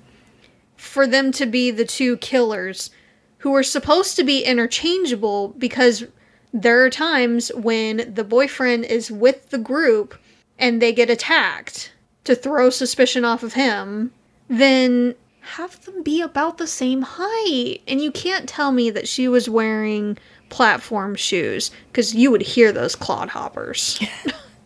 for 0.85 1.07
them 1.07 1.33
to 1.33 1.47
be 1.47 1.71
the 1.71 1.85
two 1.85 2.17
killers 2.19 2.91
who 3.39 3.55
are 3.55 3.63
supposed 3.63 4.17
to 4.17 4.25
be 4.25 4.45
interchangeable 4.45 5.49
because 5.59 6.05
there 6.53 6.85
are 6.85 6.91
times 6.91 7.51
when 7.55 8.15
the 8.15 8.25
boyfriend 8.25 8.85
is 8.85 9.11
with 9.11 9.51
the 9.51 9.59
group 9.59 10.15
and 10.59 10.81
they 10.81 10.93
get 10.93 11.11
attacked 11.11 11.93
to 12.25 12.35
throw 12.35 12.71
suspicion 12.71 13.25
off 13.25 13.43
of 13.43 13.55
him, 13.55 14.13
then 14.49 15.15
have 15.41 15.85
them 15.85 16.03
be 16.03 16.23
about 16.23 16.59
the 16.59 16.67
same 16.67 17.03
height. 17.03 17.83
And 17.87 18.01
you 18.01 18.11
can't 18.11 18.49
tell 18.49 18.73
me 18.73 18.89
that 18.91 19.09
she 19.09 19.29
was 19.29 19.49
wearing 19.49 20.17
platform 20.49 21.17
shoes 21.17 21.71
because 21.89 22.15
you 22.15 22.31
would 22.31 22.43
hear 22.43 22.73
those 22.73 22.97
clodhoppers. 22.97 24.07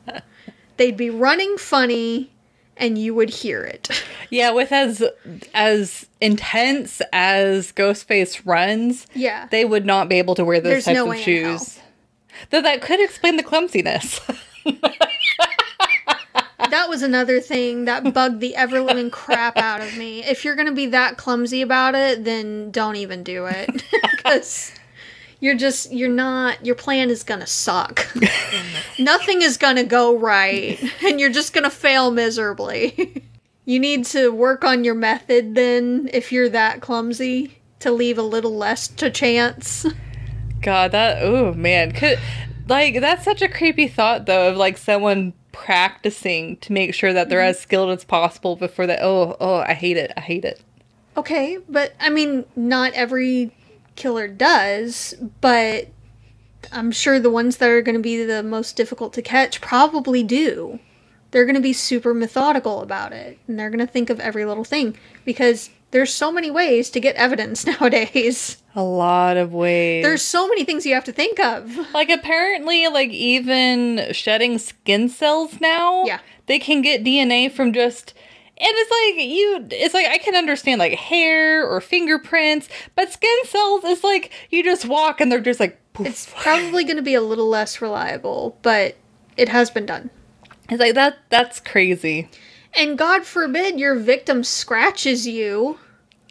They'd 0.76 0.96
be 0.96 1.10
running 1.10 1.58
funny 1.58 2.30
and 2.78 2.96
you 2.98 3.14
would 3.14 3.30
hear 3.30 3.62
it. 3.64 3.88
Yeah, 4.30 4.50
with 4.50 4.72
as 4.72 5.02
as 5.54 6.06
intense 6.20 7.00
as 7.12 7.72
Ghostface 7.72 8.40
runs, 8.44 9.06
Yeah. 9.14 9.46
they 9.50 9.64
would 9.64 9.86
not 9.86 10.08
be 10.08 10.16
able 10.18 10.34
to 10.36 10.44
wear 10.44 10.60
those 10.60 10.70
There's 10.72 10.84
types 10.84 10.94
no 10.96 11.04
of 11.04 11.10
way 11.10 11.22
in 11.22 11.44
hell. 11.44 11.58
shoes. 11.58 11.78
Though 12.50 12.62
that 12.62 12.80
could 12.82 13.00
explain 13.00 13.36
the 13.36 13.42
clumsiness. 13.42 14.20
that 16.70 16.88
was 16.88 17.02
another 17.02 17.40
thing 17.40 17.86
that 17.86 18.12
bugged 18.12 18.40
the 18.40 18.54
ever 18.56 18.80
living 18.80 19.10
crap 19.10 19.56
out 19.56 19.80
of 19.80 19.96
me. 19.96 20.22
If 20.24 20.44
you're 20.44 20.54
going 20.54 20.68
to 20.68 20.74
be 20.74 20.86
that 20.86 21.16
clumsy 21.16 21.62
about 21.62 21.94
it, 21.94 22.24
then 22.24 22.70
don't 22.70 22.96
even 22.96 23.22
do 23.22 23.46
it. 23.46 23.84
Because 24.18 24.72
you're 25.40 25.56
just, 25.56 25.92
you're 25.92 26.08
not, 26.08 26.64
your 26.64 26.74
plan 26.74 27.10
is 27.10 27.22
to 27.40 27.46
suck. 27.46 28.06
Nothing 28.98 29.42
is 29.42 29.56
to 29.76 29.84
go 29.84 30.16
right. 30.16 30.82
And 31.04 31.20
you're 31.20 31.30
just 31.30 31.52
to 31.64 31.70
fail 31.70 32.10
miserably. 32.10 33.22
you 33.64 33.78
need 33.78 34.04
to 34.06 34.30
work 34.30 34.64
on 34.64 34.84
your 34.84 34.94
method 34.94 35.54
then, 35.54 36.10
if 36.12 36.32
you're 36.32 36.48
that 36.48 36.80
clumsy, 36.80 37.58
to 37.80 37.92
leave 37.92 38.18
a 38.18 38.22
little 38.22 38.56
less 38.56 38.88
to 38.88 39.10
chance. 39.10 39.86
God, 40.60 40.90
that 40.90 41.22
oh 41.22 41.54
man, 41.54 41.92
could 41.92 42.18
like 42.66 43.00
that's 43.00 43.24
such 43.24 43.40
a 43.42 43.48
creepy 43.48 43.86
thought 43.86 44.26
though 44.26 44.48
of 44.48 44.56
like 44.56 44.76
someone 44.76 45.32
practicing 45.52 46.56
to 46.58 46.72
make 46.72 46.94
sure 46.94 47.12
that 47.12 47.28
they're 47.28 47.38
Mm-hmm. 47.38 47.50
as 47.50 47.60
skilled 47.60 47.90
as 47.90 48.04
possible 48.04 48.56
before 48.56 48.86
that. 48.86 49.00
Oh, 49.02 49.36
oh, 49.38 49.56
I 49.58 49.74
hate 49.74 49.96
it. 49.96 50.12
I 50.16 50.20
hate 50.20 50.44
it. 50.44 50.60
Okay, 51.16 51.58
but 51.68 51.94
I 52.00 52.10
mean, 52.10 52.44
not 52.56 52.92
every 52.94 53.52
killer 53.98 54.26
does, 54.28 55.14
but 55.42 55.88
I'm 56.72 56.90
sure 56.90 57.20
the 57.20 57.30
ones 57.30 57.58
that 57.58 57.68
are 57.68 57.82
going 57.82 57.96
to 57.96 58.02
be 58.02 58.24
the 58.24 58.42
most 58.42 58.76
difficult 58.76 59.12
to 59.14 59.22
catch 59.22 59.60
probably 59.60 60.22
do. 60.22 60.78
they're 61.30 61.44
going 61.44 61.54
to 61.54 61.60
be 61.60 61.74
super 61.74 62.14
methodical 62.14 62.80
about 62.80 63.12
it 63.12 63.38
and 63.46 63.58
they're 63.58 63.68
going 63.68 63.86
to 63.86 63.92
think 63.92 64.08
of 64.08 64.18
every 64.18 64.46
little 64.46 64.64
thing 64.64 64.96
because 65.26 65.68
there's 65.90 66.12
so 66.12 66.32
many 66.32 66.50
ways 66.50 66.88
to 66.90 67.00
get 67.00 67.14
evidence 67.16 67.66
nowadays. 67.72 68.62
A 68.74 68.82
lot 68.82 69.36
of 69.36 69.52
ways. 69.52 70.02
There's 70.04 70.22
so 70.22 70.48
many 70.48 70.64
things 70.64 70.86
you 70.86 70.94
have 70.94 71.04
to 71.04 71.12
think 71.12 71.38
of. 71.38 71.76
like 71.94 72.08
apparently 72.10 72.88
like 72.88 73.10
even 73.10 74.12
shedding 74.12 74.56
skin 74.58 75.08
cells 75.10 75.60
now. 75.60 76.04
Yeah. 76.04 76.20
They 76.46 76.58
can 76.58 76.80
get 76.82 77.04
DNA 77.04 77.52
from 77.52 77.72
just 77.74 78.14
it's 78.60 78.90
like 78.90 79.26
you 79.28 79.66
it's 79.70 79.94
like 79.94 80.06
I 80.06 80.18
can 80.18 80.34
understand 80.34 80.78
like 80.78 80.94
hair 80.94 81.66
or 81.66 81.80
fingerprints, 81.80 82.68
but 82.94 83.12
skin 83.12 83.36
cells 83.44 83.84
is 83.84 84.02
like 84.02 84.32
you 84.50 84.62
just 84.64 84.86
walk 84.86 85.20
and 85.20 85.30
they're 85.30 85.40
just 85.40 85.60
like 85.60 85.78
poof. 85.92 86.06
It's 86.06 86.32
probably 86.42 86.84
going 86.84 86.96
to 86.96 87.02
be 87.02 87.14
a 87.14 87.20
little 87.20 87.48
less 87.48 87.80
reliable, 87.80 88.58
but 88.62 88.96
it 89.36 89.48
has 89.48 89.70
been 89.70 89.86
done. 89.86 90.10
It's 90.68 90.80
like 90.80 90.94
that 90.94 91.18
that's 91.28 91.60
crazy. 91.60 92.28
And 92.74 92.98
God 92.98 93.24
forbid 93.24 93.80
your 93.80 93.94
victim 93.94 94.44
scratches 94.44 95.26
you 95.26 95.78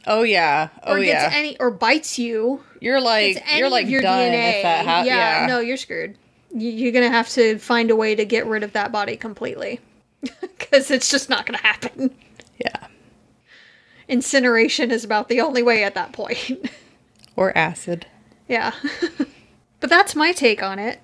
Oh 0.07 0.23
yeah. 0.23 0.69
Oh 0.83 0.93
or 0.93 0.99
gets 0.99 1.33
yeah. 1.33 1.37
any 1.37 1.59
or 1.59 1.69
bites 1.69 2.17
you. 2.17 2.63
you're 2.79 3.01
like 3.01 3.43
you're 3.55 3.69
like 3.69 3.87
your 3.87 4.01
done 4.01 4.31
DNA. 4.31 4.57
if 4.57 4.63
that 4.63 4.85
ha- 4.85 5.03
yeah, 5.05 5.41
yeah. 5.41 5.45
no, 5.47 5.59
you're 5.59 5.77
screwed. 5.77 6.17
You're 6.55 6.93
gonna 6.93 7.09
have 7.09 7.29
to 7.31 7.59
find 7.59 7.91
a 7.91 7.95
way 7.95 8.15
to 8.15 8.25
get 8.25 8.45
rid 8.47 8.63
of 8.63 8.71
that 8.73 8.91
body 8.91 9.17
completely, 9.17 9.81
because 10.41 10.91
it's 10.91 11.09
just 11.09 11.29
not 11.29 11.45
gonna 11.45 11.57
happen. 11.59 12.15
Yeah. 12.59 12.87
Incineration 14.07 14.91
is 14.91 15.03
about 15.03 15.27
the 15.29 15.41
only 15.41 15.61
way 15.63 15.83
at 15.83 15.95
that 15.95 16.11
point. 16.13 16.69
Or 17.35 17.55
acid. 17.55 18.07
yeah, 18.47 18.71
but 19.79 19.91
that's 19.91 20.15
my 20.15 20.31
take 20.31 20.63
on 20.63 20.79
it. 20.79 20.99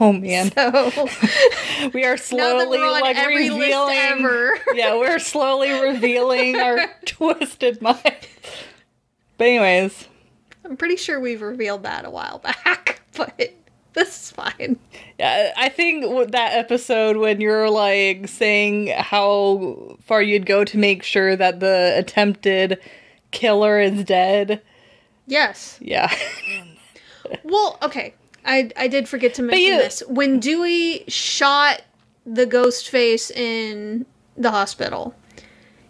Oh 0.00 0.10
man. 0.10 0.50
So 0.52 1.06
We 1.92 2.04
are 2.06 2.16
slowly 2.16 2.78
like 2.78 3.26
revealing 3.26 3.94
ever. 3.94 4.58
Yeah, 4.72 4.96
we're 4.96 5.18
slowly 5.18 5.70
revealing 5.70 6.56
our 6.56 6.86
twisted 7.04 7.82
minds. 7.82 8.26
But 9.36 9.46
anyways, 9.48 10.08
I'm 10.64 10.78
pretty 10.78 10.96
sure 10.96 11.20
we've 11.20 11.42
revealed 11.42 11.82
that 11.82 12.06
a 12.06 12.10
while 12.10 12.38
back, 12.38 13.02
but 13.14 13.52
this 13.94 14.08
is 14.24 14.30
fine. 14.30 14.78
yeah, 15.18 15.52
I 15.56 15.68
think 15.68 16.04
that 16.32 16.54
episode 16.54 17.16
when 17.16 17.40
you're 17.40 17.68
like 17.70 18.28
saying 18.28 18.88
how 18.96 19.96
far 20.04 20.22
you'd 20.22 20.46
go 20.46 20.64
to 20.64 20.78
make 20.78 21.02
sure 21.02 21.36
that 21.36 21.60
the 21.60 21.94
attempted 21.96 22.78
killer 23.30 23.80
is 23.80 24.04
dead. 24.04 24.62
Yes. 25.26 25.78
Yeah. 25.80 26.12
Well, 27.44 27.78
okay. 27.82 28.14
I 28.44 28.70
I 28.76 28.88
did 28.88 29.08
forget 29.08 29.34
to 29.34 29.42
mention 29.42 29.64
you- 29.64 29.76
this. 29.78 30.02
When 30.08 30.40
Dewey 30.40 31.04
shot 31.08 31.82
the 32.26 32.46
ghost 32.46 32.88
face 32.88 33.30
in 33.30 34.04
the 34.36 34.50
hospital, 34.50 35.14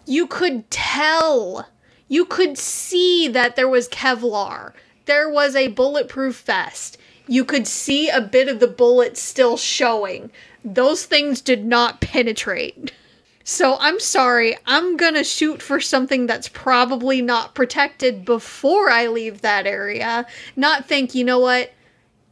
you 0.05 0.27
could 0.27 0.69
tell. 0.69 1.67
You 2.07 2.25
could 2.25 2.57
see 2.57 3.27
that 3.29 3.55
there 3.55 3.69
was 3.69 3.87
Kevlar. 3.87 4.73
There 5.05 5.29
was 5.29 5.55
a 5.55 5.69
bulletproof 5.69 6.41
vest. 6.41 6.97
You 7.31 7.45
could 7.45 7.65
see 7.65 8.09
a 8.09 8.19
bit 8.19 8.49
of 8.49 8.59
the 8.59 8.67
bullet 8.67 9.15
still 9.15 9.55
showing. 9.55 10.31
Those 10.65 11.05
things 11.05 11.39
did 11.39 11.63
not 11.63 12.01
penetrate. 12.01 12.91
So 13.45 13.77
I'm 13.79 14.01
sorry, 14.01 14.57
I'm 14.65 14.97
gonna 14.97 15.23
shoot 15.23 15.61
for 15.61 15.79
something 15.79 16.27
that's 16.27 16.49
probably 16.49 17.21
not 17.21 17.55
protected 17.55 18.25
before 18.25 18.89
I 18.89 19.07
leave 19.07 19.39
that 19.39 19.65
area. 19.65 20.25
Not 20.57 20.89
think, 20.89 21.15
you 21.15 21.23
know 21.23 21.39
what? 21.39 21.71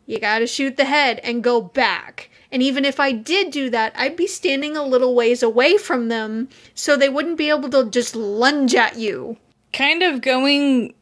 You 0.06 0.20
gotta 0.20 0.46
shoot 0.46 0.76
the 0.76 0.84
head 0.84 1.22
and 1.24 1.42
go 1.46 1.62
back. 1.62 2.30
And 2.52 2.62
even 2.62 2.84
if 2.84 3.00
I 3.00 3.14
did 3.14 3.52
do 3.52 3.70
that, 3.70 3.94
I'd 3.96 4.18
be 4.18 4.28
standing 4.28 4.76
a 4.76 4.84
little 4.84 5.16
ways 5.16 5.42
away 5.42 5.78
from 5.78 6.10
them 6.10 6.50
so 6.76 6.98
they 6.98 7.08
wouldn't 7.08 7.38
be 7.38 7.48
able 7.48 7.70
to 7.70 7.90
just 7.90 8.18
lunge 8.18 8.76
at 8.76 8.98
you. 8.98 9.38
kind 9.72 10.04
of 10.04 10.20
going 10.20 10.94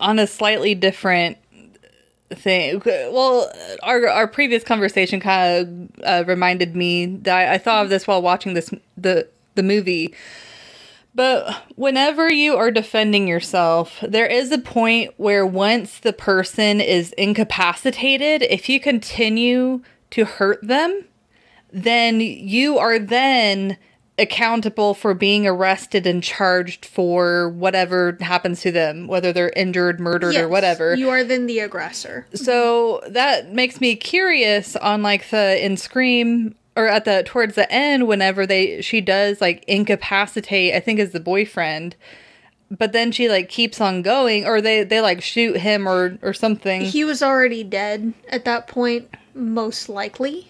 on 0.00 0.18
a 0.18 0.26
slightly 0.26 0.74
different 0.74 1.36
thing. 2.34 2.82
Well, 2.84 3.50
our 3.82 4.08
our 4.08 4.28
previous 4.28 4.64
conversation 4.64 5.20
kind 5.20 5.90
of 5.98 6.04
uh, 6.04 6.24
reminded 6.26 6.74
me 6.76 7.06
that 7.06 7.36
I, 7.36 7.54
I 7.54 7.58
thought 7.58 7.84
of 7.84 7.90
this 7.90 8.06
while 8.06 8.22
watching 8.22 8.54
this 8.54 8.70
the 8.96 9.28
the 9.54 9.62
movie. 9.62 10.14
But 11.14 11.64
whenever 11.76 12.32
you 12.32 12.56
are 12.56 12.70
defending 12.70 13.28
yourself, 13.28 14.02
there 14.02 14.26
is 14.26 14.50
a 14.50 14.58
point 14.58 15.12
where 15.18 15.44
once 15.44 15.98
the 15.98 16.12
person 16.12 16.80
is 16.80 17.12
incapacitated, 17.12 18.42
if 18.42 18.68
you 18.70 18.80
continue 18.80 19.82
to 20.10 20.24
hurt 20.24 20.66
them, 20.66 21.04
then 21.70 22.20
you 22.20 22.78
are 22.78 22.98
then 22.98 23.76
accountable 24.18 24.92
for 24.94 25.14
being 25.14 25.46
arrested 25.46 26.06
and 26.06 26.22
charged 26.22 26.84
for 26.84 27.48
whatever 27.48 28.16
happens 28.20 28.60
to 28.60 28.70
them, 28.70 29.06
whether 29.06 29.32
they're 29.32 29.52
injured, 29.56 29.98
murdered, 30.00 30.34
or 30.36 30.48
whatever. 30.48 30.94
You 30.94 31.08
are 31.10 31.24
then 31.24 31.46
the 31.46 31.60
aggressor. 31.60 32.26
so 32.34 33.00
that 33.08 33.52
makes 33.52 33.80
me 33.80 33.96
curious 33.96 34.76
on 34.76 35.02
like 35.02 35.30
the 35.30 35.64
in 35.64 35.76
Scream 35.76 36.54
or 36.76 36.88
at 36.88 37.04
the 37.04 37.22
towards 37.24 37.54
the 37.54 37.70
end 37.72 38.06
whenever 38.06 38.46
they 38.46 38.80
she 38.82 39.00
does 39.00 39.40
like 39.40 39.64
incapacitate, 39.66 40.74
I 40.74 40.80
think 40.80 40.98
is 40.98 41.12
the 41.12 41.20
boyfriend. 41.20 41.96
But 42.70 42.92
then 42.92 43.12
she 43.12 43.28
like 43.28 43.48
keeps 43.48 43.80
on 43.80 44.02
going 44.02 44.46
or 44.46 44.60
they 44.60 44.82
they 44.84 45.00
like 45.00 45.22
shoot 45.22 45.56
him 45.58 45.88
or 45.88 46.18
or 46.22 46.32
something. 46.32 46.82
He 46.82 47.04
was 47.04 47.22
already 47.22 47.64
dead 47.64 48.12
at 48.28 48.44
that 48.44 48.66
point, 48.68 49.08
most 49.34 49.88
likely. 49.88 50.48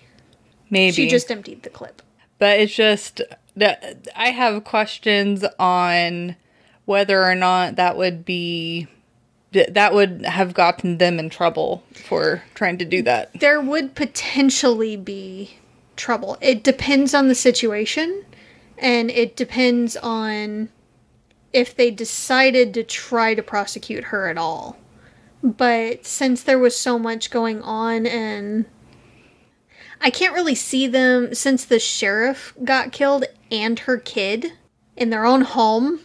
maybe. 0.70 0.92
She 0.92 1.08
just 1.08 1.30
emptied 1.30 1.62
the 1.62 1.70
clip. 1.70 2.02
but 2.38 2.58
it's 2.60 2.74
just 2.74 3.20
I 3.60 4.30
have 4.30 4.64
questions 4.64 5.44
on 5.58 6.36
whether 6.84 7.22
or 7.22 7.34
not 7.34 7.76
that 7.76 7.96
would 7.96 8.24
be 8.24 8.88
that 9.52 9.92
would 9.92 10.24
have 10.24 10.54
gotten 10.54 10.96
them 10.96 11.18
in 11.18 11.28
trouble 11.28 11.84
for 11.92 12.42
trying 12.54 12.78
to 12.78 12.86
do 12.86 13.02
that. 13.02 13.30
there 13.38 13.60
would 13.60 13.94
potentially 13.94 14.96
be 14.96 15.58
trouble. 15.96 16.38
It 16.40 16.64
depends 16.64 17.12
on 17.12 17.28
the 17.28 17.34
situation 17.34 18.24
and 18.78 19.10
it 19.10 19.36
depends 19.36 19.96
on 19.96 20.70
if 21.52 21.76
they 21.76 21.90
decided 21.90 22.72
to 22.74 22.82
try 22.82 23.34
to 23.34 23.42
prosecute 23.42 24.04
her 24.04 24.28
at 24.28 24.38
all. 24.38 24.78
But 25.42 26.06
since 26.06 26.42
there 26.42 26.58
was 26.58 26.74
so 26.74 26.98
much 26.98 27.30
going 27.30 27.60
on 27.62 28.06
and 28.06 28.64
I 30.02 30.10
can't 30.10 30.34
really 30.34 30.56
see 30.56 30.88
them 30.88 31.32
since 31.34 31.64
the 31.64 31.78
sheriff 31.78 32.52
got 32.64 32.92
killed 32.92 33.24
and 33.50 33.78
her 33.80 33.98
kid 33.98 34.52
in 34.96 35.10
their 35.10 35.24
own 35.24 35.42
home 35.42 36.00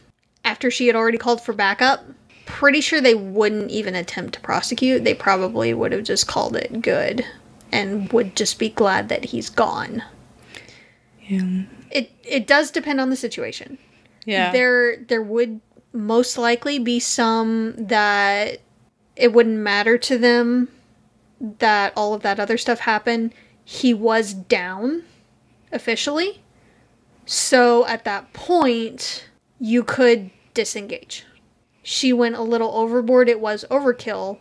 after 0.46 0.70
she 0.70 0.88
had 0.88 0.96
already 0.96 1.18
called 1.18 1.42
for 1.42 1.52
backup. 1.52 2.06
Pretty 2.46 2.80
sure 2.80 3.02
they 3.02 3.16
wouldn't 3.16 3.72
even 3.72 3.96
attempt 3.96 4.36
to 4.36 4.40
prosecute. 4.40 5.04
They 5.04 5.16
probably 5.16 5.74
would 5.74 5.92
have 5.92 6.04
just 6.04 6.28
called 6.28 6.56
it 6.56 6.82
good 6.82 7.26
and 7.72 8.12
would 8.14 8.36
just 8.36 8.60
be 8.60 8.70
glad 8.70 9.10
that 9.10 9.26
he's 9.26 9.50
gone. 9.50 10.04
Yeah. 11.28 11.64
It 11.92 12.12
it 12.24 12.48
does 12.48 12.72
depend 12.72 13.02
on 13.02 13.10
the 13.10 13.16
situation. 13.16 13.78
Yeah. 14.26 14.52
There 14.52 14.98
there 14.98 15.24
would 15.24 15.60
most 15.92 16.38
likely 16.38 16.80
be 16.80 17.00
some 17.00 17.74
that 17.78 18.60
it 19.16 19.34
wouldn't 19.34 19.58
matter 19.58 19.98
to 19.98 20.18
them 20.18 20.70
that 21.60 21.94
all 21.96 22.14
of 22.14 22.22
that 22.22 22.40
other 22.40 22.58
stuff 22.58 22.80
happened. 22.80 23.34
He 23.70 23.94
was 23.94 24.34
down 24.34 25.04
officially. 25.74 26.42
So 27.26 27.86
at 27.86 28.06
that 28.06 28.32
point, 28.32 29.28
you 29.60 29.84
could 29.84 30.32
disengage. 30.54 31.26
She 31.84 32.14
went 32.14 32.36
a 32.36 32.44
little 32.44 32.72
overboard. 32.72 33.28
It 33.28 33.42
was 33.42 33.66
overkill, 33.70 34.38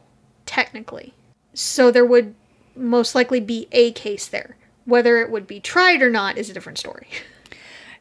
technically. 0.47 1.12
So 1.55 1.91
there 1.91 2.07
would 2.07 2.37
most 2.77 3.17
likely 3.17 3.41
be 3.41 3.67
a 3.73 3.91
case 3.91 4.29
there. 4.29 4.57
Whether 4.85 5.19
it 5.19 5.33
would 5.33 5.49
be 5.49 5.59
tried 5.59 6.03
or 6.03 6.11
not 6.11 6.39
is 6.39 6.49
a 6.49 6.55
different 6.55 6.79
story. 6.79 7.09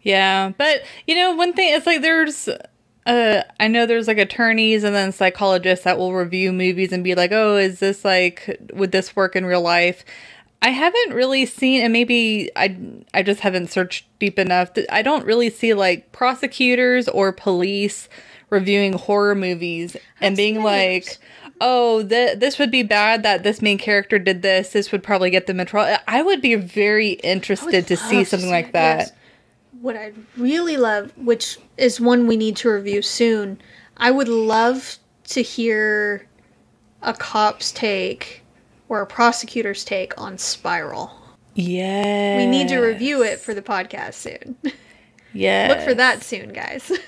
Yeah, 0.03 0.51
but 0.55 0.83
you 1.07 1.15
know, 1.15 1.33
one 1.33 1.53
thing 1.53 1.73
is 1.73 1.87
like 1.87 2.03
there's 2.03 2.47
uh 3.07 3.41
I 3.59 3.67
know 3.67 3.87
there's 3.87 4.07
like 4.07 4.19
attorneys 4.19 4.83
and 4.83 4.93
then 4.93 5.11
psychologists 5.11 5.83
that 5.85 5.97
will 5.97 6.13
review 6.13 6.53
movies 6.53 6.91
and 6.91 7.03
be 7.03 7.15
like, 7.15 7.31
"Oh, 7.31 7.57
is 7.57 7.79
this 7.79 8.05
like 8.05 8.59
would 8.71 8.91
this 8.91 9.15
work 9.15 9.35
in 9.35 9.47
real 9.47 9.61
life?" 9.61 10.05
I 10.65 10.69
haven't 10.69 11.13
really 11.13 11.45
seen 11.45 11.83
and 11.83 11.93
maybe 11.93 12.49
I 12.55 12.75
I 13.13 13.21
just 13.21 13.41
haven't 13.41 13.69
searched 13.69 14.07
deep 14.17 14.39
enough. 14.39 14.71
I 14.89 15.03
don't 15.03 15.23
really 15.23 15.51
see 15.51 15.75
like 15.75 16.11
prosecutors 16.11 17.07
or 17.07 17.31
police 17.31 18.09
reviewing 18.49 18.93
horror 18.93 19.35
movies 19.35 19.95
and 20.21 20.35
being 20.35 20.63
like, 20.63 21.19
"Oh, 21.61 22.01
th- 22.01 22.39
this 22.39 22.57
would 22.57 22.71
be 22.71 22.81
bad 22.81 23.21
that 23.21 23.43
this 23.43 23.61
main 23.61 23.77
character 23.77 24.17
did 24.17 24.41
this. 24.41 24.71
This 24.71 24.91
would 24.91 25.03
probably 25.03 25.29
get 25.29 25.45
them 25.45 25.59
in 25.59 25.67
trouble." 25.67 25.97
I 26.07 26.23
would 26.23 26.41
be 26.41 26.55
very 26.55 27.09
interested 27.09 27.85
to 27.85 27.95
see 27.95 28.17
love 28.17 28.25
to 28.25 28.29
something 28.31 28.49
see 28.49 28.55
like 28.55 28.71
that. 28.71 28.97
yes. 28.97 29.11
What 29.81 29.95
I'd 29.95 30.15
really 30.35 30.77
love, 30.77 31.15
which 31.15 31.59
is 31.77 32.01
one 32.01 32.25
we 32.25 32.37
need 32.37 32.55
to 32.57 32.71
review 32.71 33.03
soon, 33.03 33.61
I 33.97 34.09
would 34.09 34.29
love 34.29 34.97
to 35.25 35.43
hear 35.43 36.25
a 37.03 37.13
cop's 37.13 37.71
take 37.71 38.41
or 38.89 39.01
a 39.01 39.07
prosecutor's 39.07 39.83
take 39.83 40.19
on 40.19 40.37
Spiral. 40.37 41.11
Yeah. 41.53 42.37
We 42.37 42.45
need 42.47 42.67
to 42.69 42.79
review 42.79 43.23
it 43.23 43.39
for 43.39 43.53
the 43.53 43.61
podcast 43.61 44.13
soon. 44.15 44.57
Yeah. 45.33 45.67
Look 45.75 45.81
for 45.81 45.93
that 45.93 46.23
soon, 46.23 46.53
guys. 46.53 46.91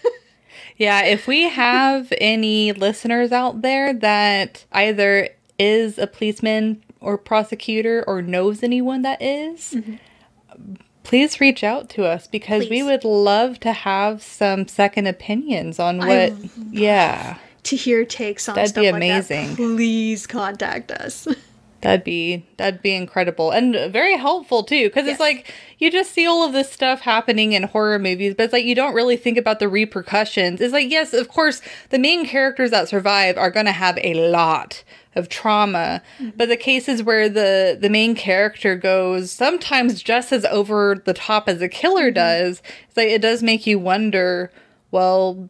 Yeah, 0.78 1.04
if 1.06 1.26
we 1.28 1.50
have 1.50 2.14
any 2.20 2.72
listeners 2.72 3.32
out 3.32 3.64
there 3.64 3.94
that 3.94 4.66
either 4.72 5.30
is 5.58 5.98
a 5.98 6.06
policeman 6.06 6.84
or 7.00 7.18
prosecutor 7.18 8.04
or 8.06 8.22
knows 8.22 8.62
anyone 8.62 9.02
that 9.02 9.20
is, 9.20 9.74
mm-hmm. 9.74 10.76
please 11.04 11.42
reach 11.42 11.64
out 11.64 11.90
to 11.90 12.06
us 12.06 12.28
because 12.28 12.70
we 12.70 12.84
would 12.84 13.04
love 13.04 13.60
to 13.62 13.74
have 13.74 14.22
some 14.22 14.68
second 14.68 15.08
opinions 15.08 15.80
on 15.80 15.98
what. 15.98 16.34
yeah, 16.70 17.40
to 17.64 17.76
hear 17.76 18.06
takes 18.06 18.48
on 18.48 18.56
That'd 18.56 18.70
stuff 18.70 18.84
be 18.84 18.92
like 18.92 19.02
that, 19.02 19.32
amazing. 19.32 19.56
please 19.56 20.28
contact 20.28 20.92
us. 20.92 21.28
that'd 21.82 22.04
be 22.04 22.46
that'd 22.58 22.82
be 22.82 22.94
incredible 22.94 23.52
and 23.52 23.76
very 23.92 24.18
helpful 24.18 24.64
too 24.64 24.88
because 24.88 25.06
Yes. 25.06 25.14
it's 25.14 25.20
like 25.20 25.54
you 25.78 25.92
just 25.92 26.12
see 26.12 26.26
all 26.26 26.44
of 26.44 26.54
this 26.54 26.72
stuff 26.72 27.02
happening 27.02 27.54
in 27.54 27.64
horror 27.64 28.00
movies, 28.00 28.34
but 28.36 28.44
it's 28.44 28.54
like 28.54 28.66
you 28.66 28.74
don't 28.74 28.96
really 28.96 29.16
think 29.16 29.38
about 29.38 29.60
the 29.60 29.70
repercussions. 29.70 30.60
It's 30.60 30.74
like 30.74 30.90
yes, 30.90 31.14
of 31.14 31.28
course, 31.30 31.62
the 31.90 32.00
main 32.00 32.26
characters 32.26 32.72
that 32.72 32.90
survive 32.90 33.38
are 33.38 33.52
going 33.52 33.68
to 33.68 33.72
have 33.72 33.98
a 34.02 34.14
lot 34.30 34.84
of 35.16 35.30
trauma, 35.30 36.02
mm-hmm. 36.20 36.32
but 36.36 36.50
the 36.50 36.58
cases 36.58 37.04
where 37.04 37.30
the 37.30 37.78
the 37.80 37.90
main 37.90 38.16
character 38.16 38.76
goes 38.76 39.32
sometimes 39.32 40.02
just 40.02 40.32
as 40.32 40.46
over 40.46 41.02
the 41.06 41.14
top 41.14 41.48
as 41.48 41.60
the 41.60 41.70
killer 41.70 42.08
mm-hmm. 42.08 42.16
does, 42.16 42.62
it's 42.88 42.98
like 42.98 43.10
it 43.10 43.22
does 43.22 43.44
make 43.44 43.68
you 43.68 43.78
wonder. 43.80 44.52
Well, 44.90 45.50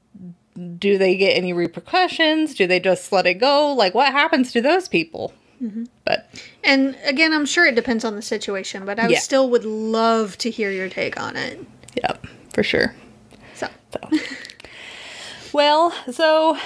do 0.79 0.97
they 0.97 1.15
get 1.15 1.37
any 1.37 1.53
repercussions? 1.53 2.55
Do 2.55 2.65
they 2.65 2.79
just 2.79 3.11
let 3.11 3.27
it 3.27 3.35
go? 3.35 3.71
Like, 3.73 3.93
what 3.93 4.11
happens 4.11 4.51
to 4.53 4.61
those 4.61 4.87
people? 4.87 5.31
But 6.05 6.29
and 6.63 6.95
again, 7.03 7.33
I'm 7.33 7.45
sure 7.45 7.65
it 7.65 7.75
depends 7.75 8.05
on 8.05 8.15
the 8.15 8.21
situation, 8.21 8.85
but 8.85 8.99
I 8.99 9.07
Yeah. 9.09 9.19
still 9.19 9.49
would 9.49 9.65
love 9.65 10.37
to 10.39 10.49
hear 10.49 10.71
your 10.71 10.89
take 10.89 11.19
on 11.19 11.35
it. 11.35 11.59
Yep, 11.95 12.27
for 12.53 12.63
sure. 12.63 12.93
So, 13.55 13.67
So, 13.93 14.09
well, 15.53 15.93
so, 16.11 16.57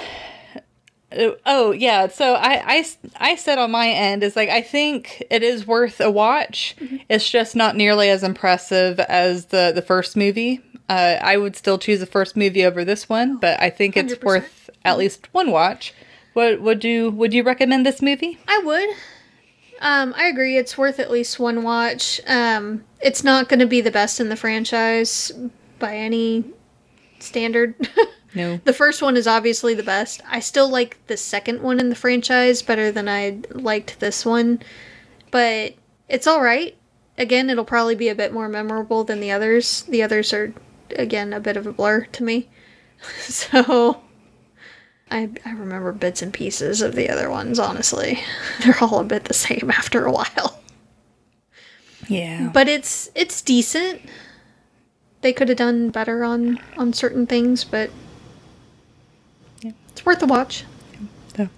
uh, 1.16 1.30
oh 1.46 1.72
yeah, 1.72 2.08
so 2.08 2.34
I, 2.34 2.62
I 2.78 2.86
i 3.20 3.34
said 3.36 3.58
on 3.58 3.70
my 3.70 3.88
end 3.88 4.22
is 4.22 4.36
like 4.36 4.48
I 4.48 4.60
think 4.62 5.22
it 5.30 5.42
is 5.42 5.66
worth 5.66 6.00
a 6.00 6.10
watch. 6.10 6.74
It's 7.08 7.28
just 7.28 7.54
not 7.56 7.76
nearly 7.76 8.08
as 8.10 8.22
impressive 8.22 8.98
as 9.00 9.46
the 9.46 9.72
the 9.74 9.82
first 9.82 10.16
movie. 10.16 10.60
Uh, 10.88 11.16
I 11.22 11.36
would 11.38 11.56
still 11.56 11.78
choose 11.78 12.00
the 12.00 12.06
first 12.06 12.36
movie 12.36 12.64
over 12.64 12.84
this 12.84 13.08
one, 13.08 13.36
but 13.38 13.58
I 13.60 13.70
think 13.70 13.96
it's 13.96 14.14
100%. 14.14 14.24
worth 14.24 14.68
at 14.84 14.98
least 14.98 15.32
one 15.32 15.50
watch. 15.50 15.94
What 16.32 16.60
would 16.60 16.84
you 16.84 17.10
would 17.10 17.34
you 17.34 17.42
recommend 17.42 17.84
this 17.84 18.00
movie? 18.02 18.38
I 18.48 18.58
would. 18.58 18.88
Um, 19.80 20.14
I 20.16 20.26
agree. 20.26 20.56
It's 20.56 20.78
worth 20.78 21.00
at 21.00 21.10
least 21.10 21.40
one 21.40 21.62
watch. 21.64 22.20
Um, 22.26 22.84
it's 23.00 23.24
not 23.24 23.48
going 23.48 23.60
to 23.60 23.66
be 23.66 23.80
the 23.80 23.90
best 23.90 24.20
in 24.20 24.28
the 24.28 24.36
franchise 24.36 25.32
by 25.78 25.96
any 25.96 26.44
standard. 27.18 27.74
No. 28.34 28.58
the 28.64 28.72
first 28.72 29.02
one 29.02 29.18
is 29.18 29.26
obviously 29.26 29.74
the 29.74 29.82
best. 29.82 30.22
I 30.26 30.40
still 30.40 30.66
like 30.66 30.96
the 31.06 31.18
second 31.18 31.60
one 31.60 31.78
in 31.78 31.90
the 31.90 31.94
franchise 31.94 32.62
better 32.62 32.90
than 32.90 33.06
I 33.06 33.40
liked 33.50 34.00
this 34.00 34.24
one, 34.24 34.62
but 35.30 35.74
it's 36.08 36.26
all 36.26 36.40
right. 36.40 36.74
Again, 37.18 37.50
it'll 37.50 37.66
probably 37.66 37.94
be 37.94 38.08
a 38.08 38.14
bit 38.14 38.32
more 38.32 38.48
memorable 38.48 39.04
than 39.04 39.20
the 39.20 39.30
others. 39.30 39.82
The 39.82 40.02
others 40.02 40.32
are, 40.32 40.54
again, 40.96 41.34
a 41.34 41.40
bit 41.40 41.58
of 41.58 41.66
a 41.66 41.72
blur 41.72 42.06
to 42.06 42.22
me. 42.24 42.48
so. 43.20 44.00
I, 45.12 45.28
I 45.44 45.52
remember 45.52 45.92
bits 45.92 46.22
and 46.22 46.32
pieces 46.32 46.80
of 46.80 46.94
the 46.94 47.10
other 47.10 47.28
ones, 47.28 47.58
honestly. 47.58 48.18
They're 48.64 48.78
all 48.80 48.98
a 48.98 49.04
bit 49.04 49.24
the 49.24 49.34
same 49.34 49.70
after 49.74 50.06
a 50.06 50.12
while. 50.12 50.60
Yeah. 52.08 52.50
But 52.52 52.68
it's 52.68 53.10
it's 53.14 53.42
decent. 53.42 54.00
They 55.20 55.32
could 55.32 55.48
have 55.48 55.58
done 55.58 55.90
better 55.90 56.24
on 56.24 56.58
on 56.76 56.92
certain 56.92 57.26
things, 57.26 57.62
but 57.62 57.90
Yeah. 59.60 59.72
it's 59.90 60.04
worth 60.04 60.22
a 60.22 60.26
watch. 60.26 60.64
So, 61.36 61.48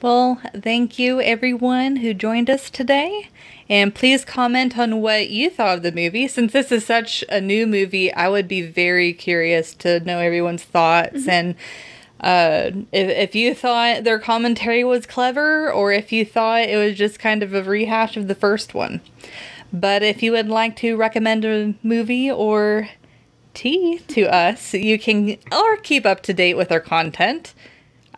well, 0.00 0.40
thank 0.54 0.98
you 0.98 1.20
everyone 1.20 1.96
who 1.96 2.12
joined 2.14 2.50
us 2.50 2.70
today. 2.70 3.30
And 3.68 3.94
please 3.94 4.26
comment 4.26 4.78
on 4.78 5.00
what 5.00 5.30
you 5.30 5.48
thought 5.48 5.78
of 5.78 5.82
the 5.82 5.90
movie. 5.90 6.28
Since 6.28 6.52
this 6.52 6.70
is 6.70 6.84
such 6.84 7.24
a 7.30 7.40
new 7.40 7.66
movie, 7.66 8.12
I 8.12 8.28
would 8.28 8.46
be 8.46 8.60
very 8.60 9.14
curious 9.14 9.74
to 9.76 10.00
know 10.00 10.18
everyone's 10.18 10.62
thoughts 10.62 11.22
mm-hmm. 11.22 11.30
and 11.30 11.54
uh, 12.24 12.70
if, 12.90 13.10
if 13.10 13.34
you 13.34 13.54
thought 13.54 14.02
their 14.04 14.18
commentary 14.18 14.82
was 14.82 15.04
clever 15.04 15.70
or 15.70 15.92
if 15.92 16.10
you 16.10 16.24
thought 16.24 16.62
it 16.62 16.78
was 16.78 16.96
just 16.96 17.18
kind 17.18 17.42
of 17.42 17.52
a 17.52 17.62
rehash 17.62 18.16
of 18.16 18.28
the 18.28 18.34
first 18.34 18.72
one. 18.72 19.02
But 19.74 20.02
if 20.02 20.22
you 20.22 20.32
would 20.32 20.48
like 20.48 20.74
to 20.76 20.96
recommend 20.96 21.44
a 21.44 21.74
movie 21.82 22.30
or 22.30 22.88
tea 23.52 23.98
to 24.08 24.22
us, 24.22 24.72
you 24.72 24.98
can 24.98 25.36
or 25.52 25.76
keep 25.76 26.06
up 26.06 26.22
to 26.22 26.32
date 26.32 26.56
with 26.56 26.72
our 26.72 26.80
content. 26.80 27.52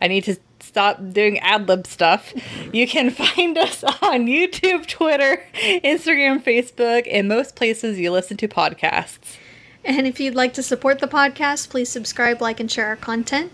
I 0.01 0.07
need 0.07 0.23
to 0.23 0.37
stop 0.61 1.01
doing 1.11 1.39
ad 1.39 1.67
lib 1.67 1.85
stuff. 1.85 2.33
You 2.71 2.87
can 2.87 3.09
find 3.11 3.57
us 3.57 3.83
on 3.83 4.27
YouTube, 4.27 4.87
Twitter, 4.87 5.43
Instagram, 5.53 6.41
Facebook, 6.41 7.05
and 7.11 7.27
most 7.27 7.57
places 7.57 7.99
you 7.99 8.11
listen 8.11 8.37
to 8.37 8.47
podcasts. 8.47 9.35
And 9.83 10.07
if 10.07 10.21
you'd 10.21 10.35
like 10.35 10.53
to 10.53 10.63
support 10.63 10.99
the 10.99 11.07
podcast, 11.07 11.69
please 11.69 11.89
subscribe, 11.89 12.41
like, 12.41 12.61
and 12.61 12.71
share 12.71 12.87
our 12.87 12.95
content. 12.95 13.51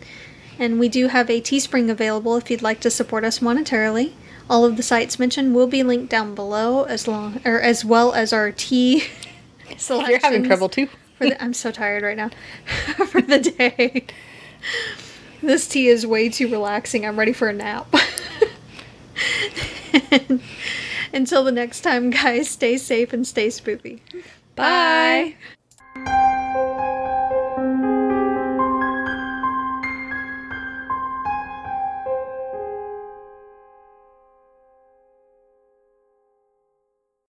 And 0.60 0.80
we 0.80 0.90
do 0.90 1.08
have 1.08 1.30
a 1.30 1.42
Teespring 1.42 1.90
available 1.90 2.38
if 2.38 2.50
you'd 2.52 2.62
like 2.62 2.80
to 2.82 2.90
support 2.90 3.24
us 3.24 3.40
monetarily. 3.40 4.14
All 4.50 4.66
of 4.66 4.78
the 4.78 4.84
sites 4.84 5.18
mentioned 5.18 5.56
will 5.56 5.68
be 5.68 5.84
linked 5.84 6.10
down 6.10 6.36
below, 6.36 6.84
as 6.84 7.08
long 7.08 7.42
or 7.46 7.62
as 7.62 7.86
well 7.86 8.14
as 8.14 8.34
our 8.34 8.52
tea 8.52 9.06
selections. 9.78 10.10
You're 10.10 10.20
having 10.20 10.44
trouble 10.44 10.70
too. 10.70 10.88
For 11.18 11.30
the, 11.30 11.42
I'm 11.42 11.54
so 11.54 11.72
tired 11.72 12.04
right 12.04 12.18
now. 12.18 12.30
for 13.08 13.22
the 13.22 13.40
day. 13.40 14.06
This 15.42 15.68
tea 15.68 15.88
is 15.88 16.06
way 16.06 16.30
too 16.30 16.50
relaxing. 16.50 17.06
I'm 17.06 17.18
ready 17.18 17.34
for 17.34 17.50
a 17.50 17.54
nap. 17.54 17.94
Until 21.14 21.44
the 21.44 21.52
next 21.52 21.82
time, 21.82 22.10
guys, 22.10 22.50
stay 22.50 22.78
safe 22.78 23.14
and 23.14 23.28
stay 23.28 23.48
spoopy. 23.48 24.00
Bye. 24.56 25.36
Bye. 25.96 26.90